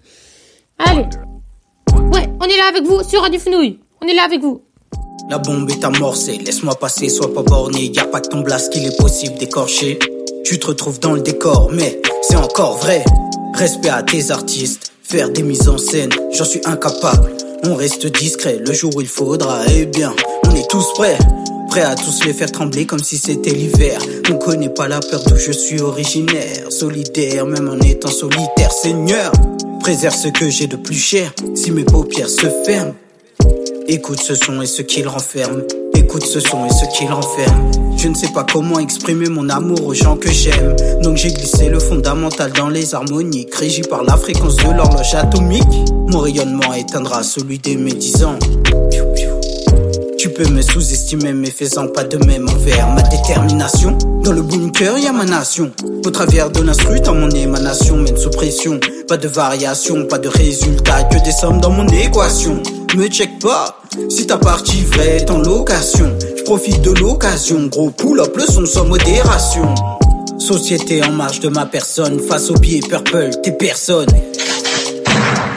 Allez. 0.79 1.07
Ouais, 2.12 2.29
on 2.40 2.44
est 2.44 2.57
là 2.57 2.68
avec 2.68 2.85
vous 2.85 3.03
sur 3.03 3.20
Radio 3.22 3.38
Fenouil. 3.38 3.79
On 4.03 4.07
est 4.07 4.14
là 4.14 4.24
avec 4.24 4.40
vous. 4.40 4.62
La 5.31 5.38
bombe 5.38 5.70
est 5.70 5.85
amorcée, 5.85 6.38
laisse-moi 6.38 6.74
passer, 6.74 7.09
sois 7.09 7.33
pas 7.33 7.42
borné. 7.42 7.85
Y 7.85 8.11
pas 8.11 8.20
que 8.20 8.29
ton 8.29 8.40
blast 8.40 8.72
qu'il 8.72 8.85
est 8.85 8.96
possible 8.98 9.38
d'écorcher. 9.38 9.98
Tu 10.44 10.59
te 10.59 10.66
retrouves 10.66 11.00
dans 11.00 11.12
le 11.12 11.22
décor, 11.22 11.70
mais 11.72 12.03
c'est 12.22 12.37
encore 12.37 12.77
vrai. 12.79 13.05
Respect 13.55 13.88
à 13.88 14.03
tes 14.03 14.31
artistes, 14.31 14.92
faire 15.03 15.31
des 15.31 15.42
mises 15.42 15.68
en 15.68 15.79
scène, 15.79 16.11
j'en 16.33 16.44
suis 16.44 16.61
incapable. 16.64 17.33
On 17.62 17.74
reste 17.74 18.07
discret 18.07 18.59
le 18.59 18.72
jour 18.72 18.94
où 18.96 19.00
il 19.00 19.07
faudra, 19.07 19.61
eh 19.68 19.87
bien, 19.87 20.14
on 20.46 20.55
est 20.55 20.68
tous 20.68 20.92
prêts. 20.94 21.16
Prêts 21.74 21.82
à 21.82 21.96
tous 21.96 22.24
les 22.24 22.32
faire 22.32 22.52
trembler 22.52 22.87
comme 22.87 23.02
si 23.02 23.18
c'était 23.18 23.50
l'hiver. 23.50 23.98
On 24.30 24.37
connaît 24.37 24.68
pas 24.68 24.87
la 24.87 25.00
peur 25.00 25.24
d'où 25.26 25.37
je 25.37 25.50
suis 25.50 25.80
originaire. 25.80 26.70
Solidaire, 26.70 27.46
même 27.46 27.68
en 27.68 27.80
étant 27.84 28.12
solitaire, 28.12 28.70
Seigneur. 28.70 29.32
Préserve 29.80 30.14
ce 30.14 30.28
que 30.28 30.48
j'ai 30.48 30.68
de 30.68 30.76
plus 30.76 30.94
cher, 30.94 31.32
si 31.56 31.72
mes 31.72 31.82
paupières 31.82 32.28
se 32.28 32.46
ferment. 32.64 32.94
Écoute 33.88 34.20
ce 34.22 34.37
son 34.37 34.62
et 34.62 34.66
ce 34.66 34.82
qu'il 34.82 35.08
renferme. 35.08 35.64
Écoute 35.96 36.24
ce 36.24 36.38
son 36.38 36.64
et 36.64 36.70
ce 36.70 36.96
qu'il 36.96 37.10
renferme. 37.10 37.72
Je 37.98 38.06
ne 38.06 38.14
sais 38.14 38.30
pas 38.32 38.46
comment 38.48 38.78
exprimer 38.78 39.28
mon 39.28 39.48
amour 39.48 39.84
aux 39.84 39.94
gens 39.94 40.16
que 40.16 40.30
j'aime. 40.30 40.76
Donc 41.02 41.16
j'ai 41.16 41.32
glissé 41.32 41.68
le 41.68 41.80
fondamental 41.80 42.52
dans 42.52 42.68
les 42.68 42.94
harmoniques, 42.94 43.52
régi 43.52 43.82
par 43.82 44.04
la 44.04 44.16
fréquence 44.16 44.54
de 44.54 44.70
l'horloge 44.70 45.12
atomique. 45.16 45.90
Mon 46.06 46.20
rayonnement 46.20 46.72
éteindra 46.72 47.24
celui 47.24 47.58
des 47.58 47.76
médisants. 47.76 48.38
Tu 50.24 50.30
peux 50.30 50.48
me 50.48 50.62
sous-estimer, 50.62 51.34
mais 51.34 51.50
faisant 51.50 51.87
pas 51.87 52.02
de 52.02 52.16
même 52.24 52.48
envers 52.48 52.88
ma 52.88 53.02
détermination. 53.02 53.98
Dans 54.22 54.32
le 54.32 54.40
bunker, 54.40 54.96
y 54.96 55.06
a 55.06 55.12
ma 55.12 55.26
nation. 55.26 55.70
Au 56.02 56.10
travers 56.10 56.48
de 56.48 56.62
l'instru, 56.62 56.98
dans 57.00 57.14
mon 57.14 57.28
émanation, 57.28 57.98
mène 57.98 58.16
sous 58.16 58.30
pression. 58.30 58.80
Pas 59.06 59.18
de 59.18 59.28
variation, 59.28 60.06
pas 60.06 60.16
de 60.16 60.28
résultat, 60.28 61.04
que 61.12 61.22
des 61.22 61.30
sommes 61.30 61.60
dans 61.60 61.68
mon 61.68 61.87
équation. 61.88 62.62
Me 62.96 63.06
check 63.08 63.38
pas, 63.38 63.82
si 64.08 64.26
ta 64.26 64.38
partie 64.38 64.82
vraie 64.84 65.18
est 65.18 65.30
en 65.30 65.40
location. 65.40 66.10
Je 66.38 66.42
profite 66.44 66.80
de 66.80 66.92
l'occasion, 66.92 67.66
gros 67.66 67.90
pull-up, 67.90 68.34
le 68.34 68.46
son 68.46 68.64
sans 68.64 68.87
modération. 68.87 69.74
Société 70.38 71.04
en 71.04 71.12
marge 71.12 71.40
de 71.40 71.50
ma 71.50 71.66
personne, 71.66 72.18
face 72.18 72.48
au 72.50 72.54
pied 72.54 72.80
purple, 72.80 73.28
t'es 73.42 73.52
personne. 73.52 74.08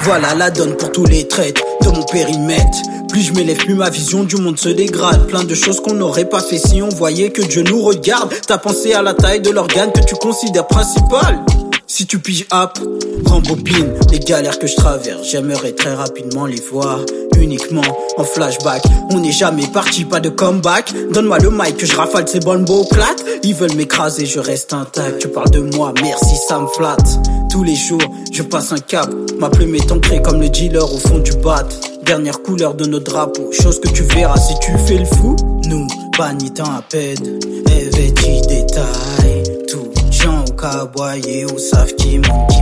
Voilà 0.01 0.35
la 0.35 0.51
donne 0.51 0.75
pour 0.75 0.91
tous 0.91 1.05
les 1.05 1.25
traites 1.25 1.57
de 1.83 1.87
mon 1.87 2.03
périmètre. 2.03 2.79
Plus 3.09 3.21
je 3.21 3.33
m'élève, 3.33 3.57
plus 3.57 3.75
ma 3.75 3.89
vision 3.89 4.23
du 4.23 4.35
monde 4.37 4.59
se 4.59 4.69
dégrade. 4.69 5.27
Plein 5.27 5.43
de 5.43 5.55
choses 5.55 5.79
qu'on 5.79 5.93
n'aurait 5.93 6.29
pas 6.29 6.41
fait 6.41 6.57
si 6.57 6.81
on 6.81 6.89
voyait 6.89 7.29
que 7.29 7.41
Dieu 7.41 7.63
nous 7.63 7.81
regarde. 7.81 8.33
T'as 8.45 8.57
pensé 8.57 8.93
à 8.93 9.01
la 9.01 9.13
taille 9.13 9.41
de 9.41 9.49
l'organe 9.49 9.91
que 9.91 10.01
tu 10.01 10.15
considères 10.15 10.67
principal. 10.67 11.43
Si 11.87 12.05
tu 12.05 12.19
piges 12.19 12.45
app, 12.51 12.79
rembobine 13.25 13.93
les 14.11 14.19
galères 14.19 14.59
que 14.59 14.67
je 14.67 14.75
traverse. 14.75 15.29
J'aimerais 15.31 15.71
très 15.71 15.93
rapidement 15.93 16.45
les 16.45 16.61
voir 16.71 16.99
uniquement 17.39 17.81
en 18.17 18.23
flashback. 18.23 18.83
On 19.11 19.19
n'est 19.19 19.31
jamais 19.31 19.67
parti, 19.67 20.05
pas 20.05 20.19
de 20.19 20.29
comeback. 20.29 20.93
Donne-moi 21.11 21.39
le 21.39 21.49
mic 21.49 21.77
que 21.77 21.85
je 21.85 21.95
rafale 21.95 22.27
ces 22.27 22.39
bonnes 22.39 22.65
beaux 22.65 22.83
plates. 22.83 23.23
Ils 23.43 23.55
veulent 23.55 23.75
m'écraser, 23.75 24.25
je 24.25 24.39
reste 24.39 24.73
intact. 24.73 25.19
Tu 25.19 25.27
parles 25.27 25.51
de 25.51 25.59
moi, 25.59 25.93
merci, 26.01 26.35
ça 26.47 26.59
me 26.59 26.67
flatte. 26.67 27.19
Tous 27.49 27.63
les 27.63 27.75
jours, 27.75 28.01
je 28.31 28.43
passe 28.43 28.71
un 28.71 28.79
cap. 28.79 29.09
Ma 29.39 29.49
plume 29.49 29.75
est 29.75 29.91
ancrée 29.91 30.21
comme 30.21 30.41
le 30.41 30.49
dealer 30.49 30.93
au 30.93 30.97
fond 30.97 31.19
du 31.19 31.31
bat. 31.37 31.63
Dernière 32.07 32.41
couleur 32.41 32.73
de 32.73 32.85
nos 32.85 32.99
drapeaux, 32.99 33.51
chose 33.51 33.81
que 33.81 33.89
tu 33.89 34.03
verras 34.03 34.37
si 34.37 34.57
tu 34.59 34.71
fais 34.77 34.97
le 34.97 35.05
fou. 35.05 35.35
Nous, 35.65 35.87
pas 36.17 36.31
ni 36.31 36.49
temps 36.53 36.63
à 36.63 36.81
peine, 36.81 37.17
vêtis 37.65 38.41
détail. 38.47 39.43
Tout 39.67 39.91
gens 40.09 40.45
au 40.47 40.53
caboyer 40.53 41.43
ou 41.43 41.59
savent 41.59 41.93
qui 41.95 42.17
monte 42.19 42.49
qui 42.49 42.61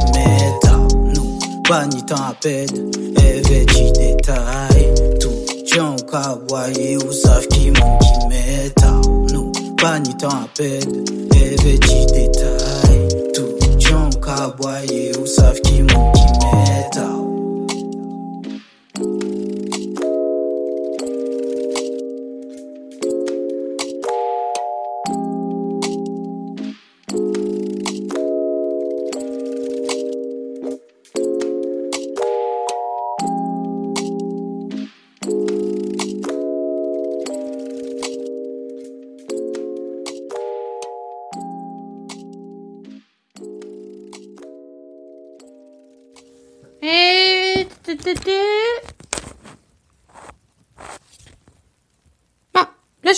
Nous, 1.13 1.39
pas 1.69 1.85
ni 1.85 2.03
temps 2.03 2.15
à 2.15 2.33
peine, 2.41 2.89
vêtis 3.47 3.91
détail. 3.91 4.93
Tout 5.19 5.45
gens 5.71 5.95
au 5.95 6.01
caboyer 6.01 6.97
ou 6.97 7.11
savent 7.11 7.47
qui 7.49 7.69
monte 7.69 8.01
qui 8.01 9.31
Nous, 9.31 9.51
pas 9.77 9.99
ni 9.99 10.17
temps 10.17 10.27
à 10.29 10.47
peine, 10.57 11.05
vêtis 11.31 12.05
détail. 12.07 13.07
Tout 13.35 13.79
gens 13.79 14.09
au 14.09 14.19
caboyer 14.19 15.11
ou 15.21 15.25
savent 15.27 15.61
qui 15.61 15.83
monte 15.83 16.15
qui 16.15 16.25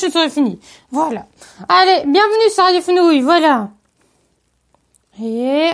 chanson 0.07 0.25
est 0.25 0.29
finie. 0.29 0.59
Voilà. 0.91 1.25
Allez, 1.67 2.03
bienvenue 2.05 2.49
sur 2.49 2.63
Radio 2.63 2.81
Fenouille, 2.81 3.21
voilà. 3.21 3.69
Et 5.21 5.69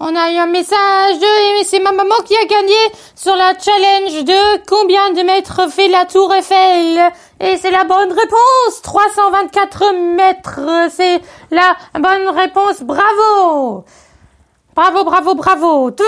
on 0.00 0.14
a 0.14 0.32
eu 0.32 0.36
un 0.36 0.46
message 0.46 1.18
de... 1.18 1.64
C'est 1.64 1.80
ma 1.80 1.92
maman 1.92 2.14
qui 2.24 2.34
a 2.36 2.44
gagné 2.44 2.74
sur 3.14 3.36
la 3.36 3.52
challenge 3.58 4.24
de 4.24 4.66
combien 4.68 5.12
de 5.12 5.22
mètres 5.22 5.70
fait 5.70 5.88
la 5.88 6.06
tour 6.06 6.32
Eiffel. 6.34 7.12
Et 7.40 7.56
c'est 7.58 7.70
la 7.70 7.84
bonne 7.84 8.12
réponse 8.12 8.82
324 8.82 10.14
mètres, 10.16 10.60
c'est 10.90 11.20
la 11.50 11.76
bonne 11.94 12.28
réponse, 12.36 12.82
bravo 12.82 13.84
Bravo, 14.78 15.02
bravo, 15.02 15.34
bravo. 15.34 15.90
Tout, 15.90 16.04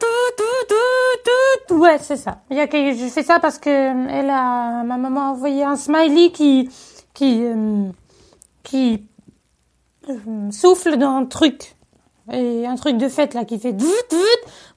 tout, 0.00 0.06
tout, 0.38 0.66
tout, 0.66 1.66
tout. 1.68 1.74
Ouais, 1.74 1.98
c'est 1.98 2.16
ça. 2.16 2.38
Je 2.50 3.10
fais 3.12 3.22
ça 3.22 3.38
parce 3.38 3.58
que 3.58 3.68
euh, 3.68 4.06
elle 4.08 4.30
a 4.30 4.82
ma 4.82 4.96
maman 4.96 5.26
a 5.26 5.30
envoyé 5.32 5.62
un 5.62 5.76
smiley 5.76 6.30
qui 6.30 6.70
qui 7.18 7.44
euh, 7.44 7.90
qui 8.62 9.02
euh, 10.08 10.50
souffle 10.52 10.96
dans 10.98 11.16
un 11.16 11.24
truc 11.24 11.74
et 12.32 12.64
un 12.64 12.76
truc 12.76 12.96
de 12.96 13.08
fête 13.08 13.34
là 13.34 13.44
qui 13.44 13.58
fait. 13.58 13.74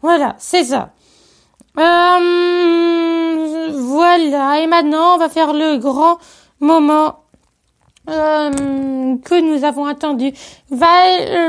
Voilà, 0.02 0.36
c'est 0.40 0.64
ça. 0.64 0.90
Euh, 1.78 3.70
voilà. 3.74 4.60
Et 4.60 4.68
maintenant, 4.68 5.16
on 5.16 5.18
va 5.20 5.30
faire 5.30 5.54
le 5.54 5.78
grand 5.78 6.18
moment 6.60 7.18
que 8.08 9.42
nous 9.42 9.64
avons 9.64 9.86
attendu. 9.86 10.34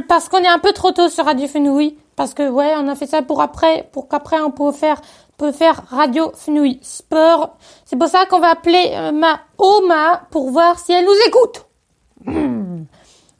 Parce 0.09 0.28
qu'on 0.28 0.38
est 0.38 0.48
un 0.48 0.59
peu 0.59 0.72
trop 0.72 0.90
tôt 0.90 1.09
sur 1.09 1.24
Radio 1.24 1.48
Fenouille. 1.48 1.96
Parce 2.16 2.35
que 2.35 2.48
ouais, 2.50 2.74
on 2.76 2.87
a 2.88 2.94
fait 2.94 3.07
ça 3.07 3.22
pour 3.22 3.40
après, 3.40 3.88
pour 3.92 4.09
qu'après 4.09 4.40
on 4.40 4.50
peut 4.50 4.72
faire, 4.72 5.00
faire 5.50 5.83
Radio 5.88 6.31
Fenouil 6.35 6.78
Sport. 6.83 7.57
C'est 7.85 7.96
pour 7.96 8.09
ça 8.09 8.26
qu'on 8.26 8.38
va 8.38 8.52
appeler 8.52 8.92
euh, 8.92 9.11
ma 9.11 9.40
Oma 9.59 10.22
pour 10.31 10.50
voir 10.50 10.78
si 10.78 10.92
elle 10.92 11.05
nous 11.05 11.11
écoute. 11.26 11.64
Hm. 12.24 12.87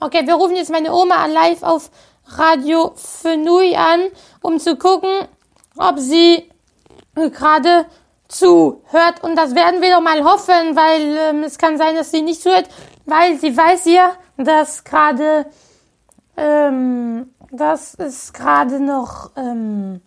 Okay, 0.01 0.27
wir 0.27 0.35
rufen 0.35 0.57
jetzt 0.57 0.71
meine 0.71 0.93
Oma 0.93 1.29
live 1.29 1.63
auf 1.63 1.91
Radio 2.27 2.93
Fenouil 2.97 3.77
an, 3.77 4.01
um 4.43 4.59
zu 4.59 4.77
gucken, 4.77 5.29
ob 5.77 5.99
sie 5.99 6.51
gerade 7.15 7.87
zuhört. 8.29 9.23
Und 9.23 9.37
das 9.37 9.55
werden 9.55 9.81
wir 9.81 9.95
doch 9.95 10.01
mal 10.01 10.25
hoffen, 10.25 10.75
weil 10.75 11.17
ähm, 11.17 11.43
es 11.45 11.59
kann 11.59 11.79
sein, 11.79 11.95
dass 11.95 12.11
sie 12.11 12.23
nicht 12.23 12.43
zuhört, 12.43 12.69
weil 13.07 13.39
sie 13.39 13.57
weiß 13.57 13.85
ja, 13.87 14.13
dass 14.37 14.85
gerade, 14.85 15.47
ähm, 16.37 17.31
dass 17.51 17.95
es 17.95 18.33
gerade 18.33 18.81
noch, 18.81 19.31
ähm, 19.37 20.01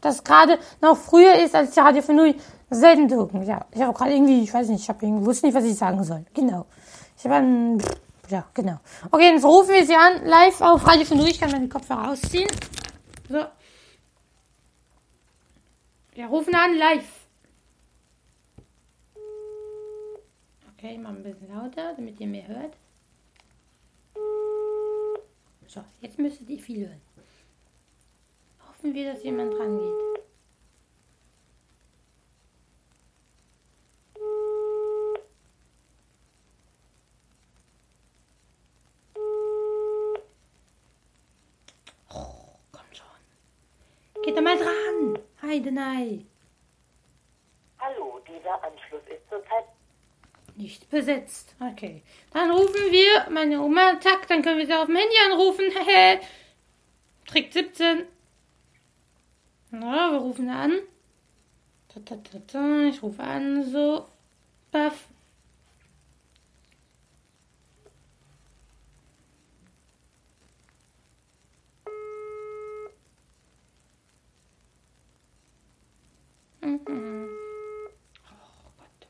dass 0.00 0.22
gerade 0.22 0.58
noch 0.80 0.96
früher 0.96 1.34
ist 1.34 1.54
als 1.54 1.72
die 1.72 1.80
Radio 1.80 2.02
Fenouil 2.02 2.34
Sendung. 2.70 3.42
Ja, 3.44 3.66
ich 3.72 3.80
habe 3.80 3.96
gerade 3.96 4.12
irgendwie, 4.12 4.42
ich 4.42 4.52
weiß 4.52 4.68
nicht, 4.68 4.82
ich 4.82 4.88
habe 4.88 5.04
irgendwie 5.04 5.24
wusste 5.24 5.46
nicht, 5.46 5.54
was 5.54 5.64
ich 5.64 5.76
sagen 5.76 6.02
soll. 6.04 6.24
Genau. 6.34 6.66
Ich 7.16 7.24
habe 7.24 7.36
ein, 7.36 7.82
ja, 8.28 8.44
genau. 8.54 8.78
Okay, 9.10 9.32
jetzt 9.32 9.44
rufen 9.44 9.70
wir 9.70 9.86
sie 9.86 9.96
an, 9.96 10.24
live 10.24 10.60
auf 10.60 10.86
Radio 10.86 11.04
Fenouil. 11.04 11.28
Ich 11.28 11.40
kann 11.40 11.50
meine 11.50 11.68
Kopfhörer 11.68 12.12
ausziehen. 12.12 12.48
So. 13.28 13.44
Wir 16.12 16.26
rufen 16.26 16.54
an 16.54 16.76
live. 16.76 17.08
Okay, 20.76 20.98
mal 20.98 21.10
ein 21.10 21.22
bisschen 21.22 21.52
lauter, 21.52 21.94
damit 21.96 22.20
ihr 22.20 22.26
mehr 22.26 22.46
hört. 22.46 22.76
So, 25.66 25.82
jetzt 26.00 26.18
müsstet 26.18 26.48
ihr 26.48 26.58
viel 26.60 26.86
hören. 26.86 27.07
Hoffen 28.78 28.94
wir, 28.94 29.12
dass 29.12 29.24
jemand 29.24 29.52
dran 29.54 29.76
geht. 29.76 30.22
Oh, 42.14 42.54
komm 42.70 42.84
schon. 42.92 44.22
Geht 44.22 44.36
doch 44.36 44.42
mal 44.42 44.56
dran. 44.56 45.18
Heidenei. 45.42 46.24
Hallo, 47.80 48.20
dieser 48.28 48.62
Anschluss 48.62 49.02
ist 49.08 49.28
zurzeit 49.28 49.64
Nicht 50.54 50.88
besetzt. 50.88 51.56
Okay. 51.58 52.04
Dann 52.32 52.52
rufen 52.52 52.92
wir 52.92 53.28
meine 53.30 53.60
Oma. 53.60 53.94
Tack, 53.94 54.28
dann 54.28 54.42
können 54.42 54.58
wir 54.58 54.66
sie 54.66 54.74
auf 54.74 54.86
dem 54.86 54.94
Handy 54.94 55.16
anrufen. 55.26 55.64
Hehe. 55.84 56.20
Trick 57.26 57.52
17. 57.52 58.06
Na, 59.70 60.10
wir 60.12 60.18
rufen 60.18 60.48
an. 60.48 60.72
Ich 62.88 63.02
rufe 63.02 63.22
an, 63.22 63.70
so. 63.70 64.06
Paff. 64.70 65.08
Mhm. 76.62 77.28
Oh 78.24 78.70
Gott. 78.78 79.08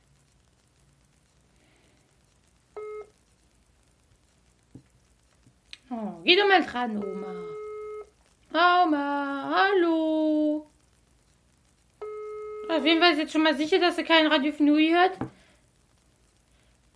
Oh, 5.90 6.22
geh 6.24 6.36
doch 6.36 6.48
mal 6.48 6.64
dran, 6.64 6.96
Oma. 6.96 7.34
Oma, 8.52 9.50
hallo. 9.54 10.17
Auf 12.68 12.84
jeden 12.84 13.00
Fall 13.00 13.12
ist 13.12 13.18
jetzt 13.18 13.32
schon 13.32 13.42
mal 13.42 13.56
sicher, 13.56 13.78
dass 13.78 13.96
sie 13.96 14.04
kein 14.04 14.26
Radio 14.26 14.52
Fnui 14.52 14.90
hört. 14.90 15.18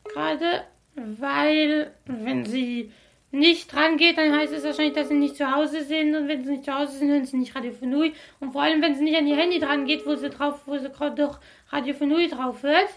Gerade, 0.05 0.65
weil, 0.95 1.93
wenn 2.05 2.45
sie 2.45 2.93
nicht 3.31 3.73
dran 3.73 3.97
geht, 3.97 4.19
dann 4.19 4.37
heißt 4.37 4.53
es 4.53 4.65
wahrscheinlich, 4.65 4.95
dass 4.95 5.09
sie 5.09 5.15
nicht 5.15 5.37
zu 5.37 5.51
Hause 5.51 5.83
sind. 5.83 6.15
Und 6.15 6.29
wenn 6.29 6.45
sie 6.45 6.53
nicht 6.53 6.65
zu 6.67 6.75
Hause 6.75 6.99
sind, 6.99 7.11
hören 7.11 7.25
sie 7.25 7.39
nicht 7.39 7.57
Radio 7.57 7.73
Fnui. 7.73 8.13
Und 8.41 8.53
vor 8.53 8.63
allem, 8.63 8.83
wenn 8.83 8.95
sie 8.95 9.05
nicht 9.05 9.17
an 9.17 9.27
ihr 9.27 9.37
Handy 9.37 9.59
dran 9.59 9.87
geht, 9.87 10.07
wo 10.07 10.15
sie 10.15 10.29
drauf, 10.29 10.61
wo 10.67 10.77
sie 10.77 10.91
gerade 10.91 11.17
doch 11.17 11.41
Radio 11.71 11.95
Fnui 11.95 12.29
drauf 12.29 12.63
hört. 12.63 12.91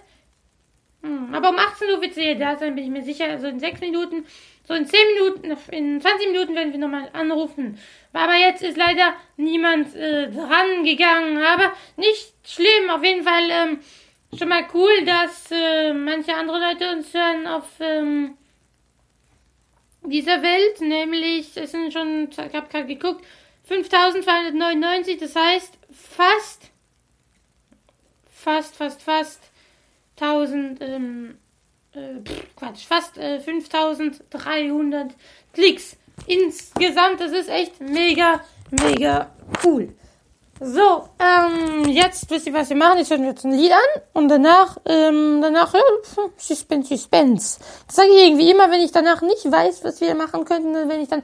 Hm, 1.02 1.34
Aber 1.34 1.50
um 1.50 1.58
18 1.58 1.90
Uhr 1.90 2.02
wird 2.02 2.14
sie 2.14 2.24
hier 2.24 2.38
da 2.38 2.58
sein, 2.58 2.76
bin 2.76 2.84
ich 2.84 2.90
mir 2.90 3.04
sicher. 3.04 3.26
Also 3.30 3.48
in 3.48 3.60
6 3.60 3.80
Minuten, 3.80 4.26
so 4.67 4.73
in 4.73 4.86
10 4.86 4.99
Minuten, 5.13 5.58
in 5.71 6.01
20 6.01 6.32
Minuten 6.32 6.56
werden 6.56 6.71
wir 6.71 6.80
nochmal 6.80 7.10
anrufen. 7.13 7.78
Aber 8.13 8.36
jetzt 8.36 8.63
ist 8.63 8.78
leider 8.78 9.13
niemand 9.38 9.95
äh, 9.95 10.32
dran 10.32 10.84
gegangen. 10.84 11.38
Aber 11.38 11.73
nicht 11.97 12.34
schlimm, 12.43 12.89
auf 12.89 13.04
jeden 13.04 13.23
Fall 13.23 13.49
ähm, 13.49 13.80
schon 14.38 14.49
mal 14.49 14.65
cool, 14.73 15.06
dass 15.06 15.51
äh, 15.51 15.93
manche 15.93 16.34
andere 16.34 16.60
Leute 16.60 16.91
uns 16.91 17.13
hören 17.13 17.45
auf 17.45 17.67
ähm, 17.80 18.38
dieser 20.04 20.41
Welt. 20.41 20.82
Nämlich, 20.82 21.56
es 21.56 21.71
sind 21.71 21.93
schon, 21.93 22.30
ich 22.32 22.38
habe 22.39 22.67
gerade 22.69 22.88
geguckt, 22.88 23.25
5299, 23.65 25.17
das 25.17 25.36
heißt 25.36 25.78
fast, 25.91 26.71
fast, 28.32 28.75
fast, 28.75 29.01
fast 29.01 29.51
1000, 30.19 30.82
ähm, 30.82 31.38
äh, 31.95 32.21
Quatsch, 32.55 32.86
fast 32.86 33.17
äh, 33.17 33.39
5300 33.39 35.12
Klicks 35.53 35.97
insgesamt. 36.27 37.19
Das 37.19 37.31
ist 37.31 37.49
echt 37.49 37.79
mega, 37.81 38.41
mega 38.71 39.29
cool. 39.63 39.93
So, 40.60 41.10
ähm, 41.19 41.89
jetzt 41.89 42.29
wisst 42.29 42.47
ihr, 42.47 42.53
was 42.53 42.69
wir 42.69 42.77
machen. 42.77 42.97
Jetzt 42.99 43.12
hören 43.12 43.23
wir 43.23 43.29
jetzt 43.29 43.43
ein 43.43 43.51
Lied 43.51 43.73
an 43.73 44.01
und 44.13 44.29
danach, 44.29 44.77
ähm, 44.86 45.39
danach, 45.41 45.73
ja, 45.73 45.81
Suspense, 46.38 46.95
Suspense. 46.95 47.60
Das 47.88 47.97
sage 47.97 48.08
ich 48.10 48.27
irgendwie 48.27 48.51
immer, 48.51 48.71
wenn 48.71 48.79
ich 48.79 48.93
danach 48.93 49.21
nicht 49.21 49.51
weiß, 49.51 49.84
was 49.84 49.99
wir 49.99 50.15
machen 50.15 50.45
könnten, 50.45 50.73
wenn 50.88 51.01
ich 51.01 51.10
dann 51.10 51.23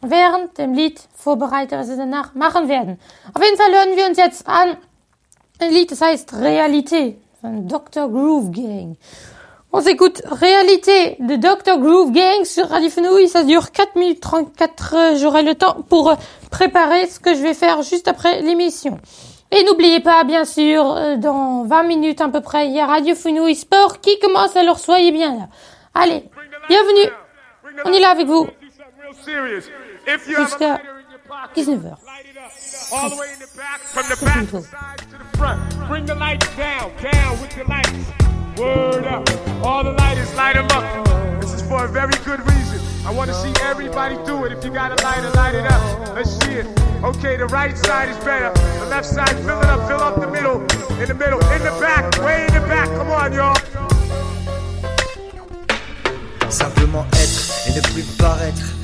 während 0.00 0.58
dem 0.58 0.74
Lied 0.74 1.00
vorbereite, 1.14 1.78
was 1.78 1.88
wir 1.88 1.96
danach 1.96 2.34
machen 2.34 2.68
werden. 2.68 2.98
Auf 3.32 3.44
jeden 3.44 3.56
Fall 3.56 3.72
hören 3.72 3.96
wir 3.96 4.06
uns 4.06 4.18
jetzt 4.18 4.46
an 4.48 4.76
ein 5.60 5.72
Lied, 5.72 5.92
das 5.92 6.00
heißt 6.00 6.34
Réalité 6.34 7.14
von 7.40 7.68
Dr. 7.68 8.08
Groove 8.08 8.50
Gang. 8.50 8.96
On 9.76 9.80
s'écoute 9.80 10.22
Réalité 10.30 11.16
de 11.18 11.34
Dr. 11.34 11.78
Groove 11.78 12.12
Gang 12.12 12.44
sur 12.44 12.68
Radio 12.68 12.88
Fenouil. 12.88 13.28
Ça 13.28 13.42
dure 13.42 13.72
4 13.72 13.96
minutes 13.96 14.20
34. 14.20 15.16
J'aurai 15.16 15.42
le 15.42 15.56
temps 15.56 15.82
pour 15.88 16.16
préparer 16.48 17.08
ce 17.08 17.18
que 17.18 17.34
je 17.34 17.42
vais 17.42 17.54
faire 17.54 17.82
juste 17.82 18.06
après 18.06 18.40
l'émission. 18.40 19.00
Et 19.50 19.64
n'oubliez 19.64 19.98
pas, 19.98 20.22
bien 20.22 20.44
sûr, 20.44 20.92
euh, 20.92 21.16
dans 21.16 21.64
20 21.64 21.82
minutes 21.82 22.20
à 22.20 22.28
peu 22.28 22.40
près, 22.40 22.68
il 22.68 22.76
y 22.76 22.78
a 22.78 22.86
Radio 22.86 23.16
Fenouil 23.16 23.56
Sport 23.56 24.00
qui 24.00 24.16
commence, 24.20 24.54
alors 24.54 24.78
soyez 24.78 25.10
bien 25.10 25.36
là. 25.36 25.48
Allez, 25.92 26.22
bienvenue. 26.68 27.10
On 27.84 27.92
est 27.92 28.00
là 28.00 28.10
avec 28.10 28.28
vous 28.28 28.46
jusqu'à 29.26 30.80
19h. 31.56 31.96
All 32.92 33.10
the 34.06 34.22
in. 37.66 38.43
Word 38.56 39.04
up. 39.04 39.28
All 39.64 39.82
the 39.82 39.90
lighters, 39.90 40.32
light 40.36 40.54
them 40.54 40.68
up. 40.70 41.40
This 41.40 41.52
is 41.52 41.62
for 41.62 41.86
a 41.86 41.88
very 41.88 42.14
good 42.24 42.38
reason. 42.46 42.80
I 43.04 43.10
want 43.10 43.28
to 43.28 43.34
see 43.34 43.52
everybody 43.62 44.14
do 44.24 44.44
it. 44.44 44.52
If 44.52 44.64
you 44.64 44.70
got 44.70 44.92
a 44.92 45.02
lighter, 45.02 45.30
light 45.30 45.56
it 45.56 45.66
up. 45.66 46.14
Let's 46.14 46.30
see 46.38 46.52
it. 46.52 46.66
Okay, 47.02 47.36
the 47.36 47.46
right 47.46 47.76
side 47.76 48.08
is 48.10 48.16
better. 48.18 48.52
The 48.78 48.86
left 48.86 49.06
side, 49.06 49.36
fill 49.44 49.60
it 49.60 49.66
up, 49.66 49.88
fill 49.88 50.00
up 50.00 50.20
the 50.20 50.28
middle. 50.28 50.60
In 51.02 51.08
the 51.08 51.14
middle, 51.14 51.40
in 51.50 51.62
the 51.62 51.76
back, 51.80 52.16
way 52.24 52.46
in 52.46 52.54
the 52.54 52.60
back. 52.60 52.86
Come 52.90 53.10
on, 53.10 53.32
y'all. 53.32 53.56
Simplement 56.48 57.04
être 57.12 57.66
et 57.66 57.74
ne 57.74 57.80
plus 57.80 58.04
paraître. 58.16 58.83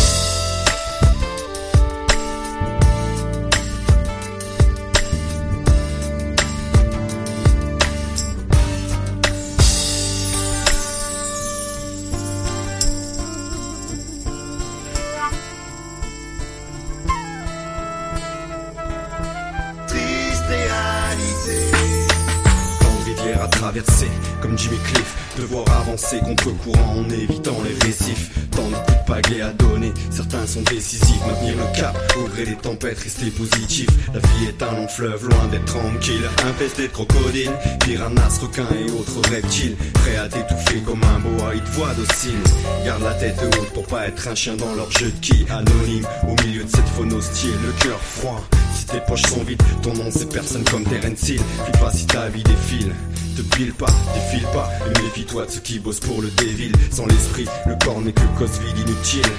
Comme 24.41 24.57
Jimmy 24.57 24.77
Cliff. 24.77 25.15
Devoir 25.37 25.65
avancer 25.81 26.19
contre 26.19 26.51
courant 26.57 26.97
en 26.97 27.09
évitant 27.09 27.57
les 27.63 27.85
récifs. 27.85 28.31
Tant 28.51 28.67
de 28.67 28.75
coups 28.75 29.29
de 29.29 29.41
à 29.41 29.53
donner, 29.53 29.93
certains 30.09 30.45
sont 30.45 30.61
décisifs. 30.63 31.25
Maintenir 31.25 31.55
le 31.55 31.79
cap, 31.79 31.95
ouvrir 32.17 32.47
les 32.47 32.57
tempêtes, 32.57 32.99
rester 32.99 33.31
positif. 33.31 33.87
La 34.13 34.19
vie 34.19 34.49
est 34.49 34.61
un 34.61 34.73
long 34.73 34.87
fleuve, 34.87 35.29
loin 35.29 35.47
d'être 35.49 35.65
tranquille. 35.65 36.23
Infesté 36.45 36.83
de 36.83 36.87
crocodiles, 36.91 37.51
piranhas, 37.85 38.39
requins 38.41 38.67
et 38.77 38.91
autres 38.91 39.29
reptiles. 39.29 39.77
Prêt 39.93 40.17
à 40.17 40.27
t'étouffer 40.27 40.81
comme 40.85 41.01
un 41.03 41.19
boa, 41.19 41.55
ils 41.55 41.61
te 41.61 41.71
voient 41.71 41.93
docile. 41.93 42.41
Garde 42.85 43.03
la 43.03 43.13
tête 43.13 43.39
haute 43.41 43.73
pour 43.73 43.87
pas 43.87 44.07
être 44.07 44.27
un 44.27 44.35
chien 44.35 44.55
dans 44.55 44.73
leur 44.75 44.91
jeu 44.91 45.11
de 45.11 45.19
qui. 45.21 45.45
Anonyme, 45.49 46.07
au 46.27 46.35
milieu 46.43 46.63
de 46.63 46.69
cette 46.69 46.89
faune 46.89 47.13
hostile, 47.13 47.55
le 47.65 47.71
cœur 47.81 47.99
froid. 47.99 48.43
Tes 48.91 48.99
poches 49.07 49.23
sont 49.23 49.43
vides, 49.43 49.61
ton 49.81 49.93
nom 49.93 50.09
c'est 50.11 50.29
personne 50.29 50.63
comme 50.65 50.83
Terence 50.83 51.29
Hill. 51.29 51.41
Puis 51.63 51.81
pas 51.81 51.91
si 51.93 52.05
ta 52.07 52.27
vie 52.27 52.43
défile. 52.43 52.93
Te 53.37 53.41
pile 53.55 53.73
pas, 53.73 53.87
défile 54.13 54.45
pas, 54.51 54.69
et 54.85 55.01
méfie-toi 55.01 55.45
de 55.45 55.51
ceux 55.51 55.61
qui 55.61 55.79
bossent 55.79 56.01
pour 56.01 56.21
le 56.21 56.29
dévil. 56.31 56.73
Sans 56.91 57.05
l'esprit, 57.05 57.45
le 57.65 57.75
corps 57.83 58.01
n'est 58.01 58.11
que 58.11 58.21
cause 58.37 58.59
vide 58.59 58.79
inutile. 58.79 59.31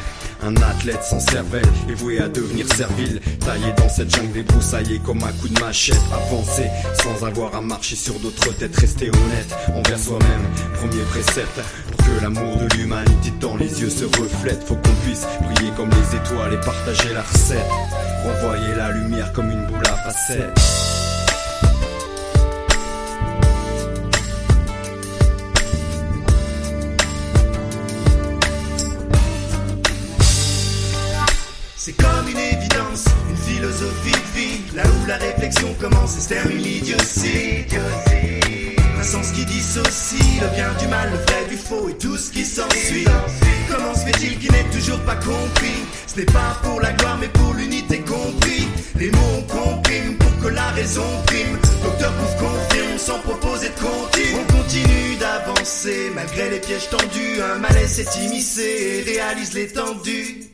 Un 0.44 0.56
athlète 0.56 1.04
sans 1.04 1.20
cervelle 1.20 1.68
est 1.88 1.94
voué 1.94 2.18
à 2.18 2.28
devenir 2.28 2.66
servile. 2.74 3.20
Taillé 3.40 3.72
dans 3.76 3.88
cette 3.88 4.12
jungle 4.12 4.32
débroussaillée 4.32 5.00
comme 5.04 5.22
un 5.22 5.32
coup 5.32 5.48
de 5.48 5.60
machette. 5.60 6.00
Avancer 6.12 6.68
sans 6.94 7.24
avoir 7.24 7.54
à 7.54 7.60
marcher 7.60 7.94
sur 7.94 8.18
d'autres 8.18 8.52
têtes. 8.54 8.74
Rester 8.74 9.10
honnête 9.10 9.54
envers 9.74 9.98
soi-même. 9.98 10.42
Premier 10.74 11.02
précepte 11.10 11.60
que 12.04 12.22
l'amour 12.22 12.56
de 12.56 12.76
l'humanité 12.76 13.32
dans 13.40 13.56
les 13.56 13.80
yeux 13.80 13.90
se 13.90 14.04
reflète. 14.04 14.62
Faut 14.64 14.76
qu'on 14.76 14.94
puisse 15.04 15.26
briller 15.40 15.72
comme 15.76 15.90
les 15.90 16.16
étoiles 16.16 16.54
et 16.54 16.60
partager 16.64 17.12
la 17.14 17.22
recette. 17.22 17.66
Renvoyer 18.24 18.74
la 18.76 18.90
lumière 18.92 19.32
comme 19.32 19.50
une 19.50 19.66
boule 19.66 19.82
à 19.86 19.96
facettes. 19.96 20.58
C'est 31.76 31.94
comme 31.94 32.28
une 32.28 32.38
évidence, 32.38 33.06
une 33.28 33.36
philosophie 33.36 34.12
de 34.12 34.38
vie, 34.38 34.76
là 34.76 34.84
où 34.84 35.06
la 35.06 35.16
réflexion 35.16 35.74
commence 35.80 36.16
et 36.16 36.20
se 36.20 36.28
termine 36.28 36.58
l'idiotie. 36.58 37.66
Sens 39.12 39.30
qui 39.32 39.44
dissocie 39.44 40.40
le 40.40 40.48
bien 40.54 40.72
du 40.80 40.86
mal, 40.86 41.10
le 41.10 41.18
vrai 41.18 41.44
du 41.50 41.58
faux 41.58 41.86
et 41.90 41.98
tout 41.98 42.16
ce 42.16 42.30
qui 42.30 42.46
s'ensuit. 42.46 43.04
Comment 43.70 43.94
se 43.94 44.06
fait-il 44.06 44.38
qu'il 44.38 44.50
n'ait 44.50 44.70
toujours 44.72 45.00
pas 45.00 45.16
compris? 45.16 45.84
Ce 46.06 46.16
n'est 46.16 46.24
pas 46.24 46.58
pour 46.62 46.80
la 46.80 46.92
gloire 46.94 47.18
mais 47.20 47.28
pour 47.28 47.52
l'unité 47.52 47.98
compris. 48.00 48.66
Les 48.98 49.10
mots 49.10 49.18
on 49.36 49.42
comprime 49.42 50.16
pour 50.16 50.38
que 50.38 50.48
la 50.48 50.66
raison 50.70 51.04
prime. 51.26 51.58
Docteur 51.82 52.10
Pouf 52.14 52.36
confirme 52.38 52.96
sans 52.96 53.18
proposer 53.18 53.68
de 53.68 53.74
continue. 53.74 54.34
On 54.40 54.50
continue 54.50 55.16
d'avancer 55.20 56.10
malgré 56.14 56.48
les 56.48 56.60
pièges 56.60 56.88
tendus. 56.88 57.42
Un 57.54 57.58
malaise 57.58 57.92
s'est 57.92 58.18
immiscé 58.24 58.62
et 59.06 59.12
réalise 59.12 59.52
l'étendue. 59.52 60.48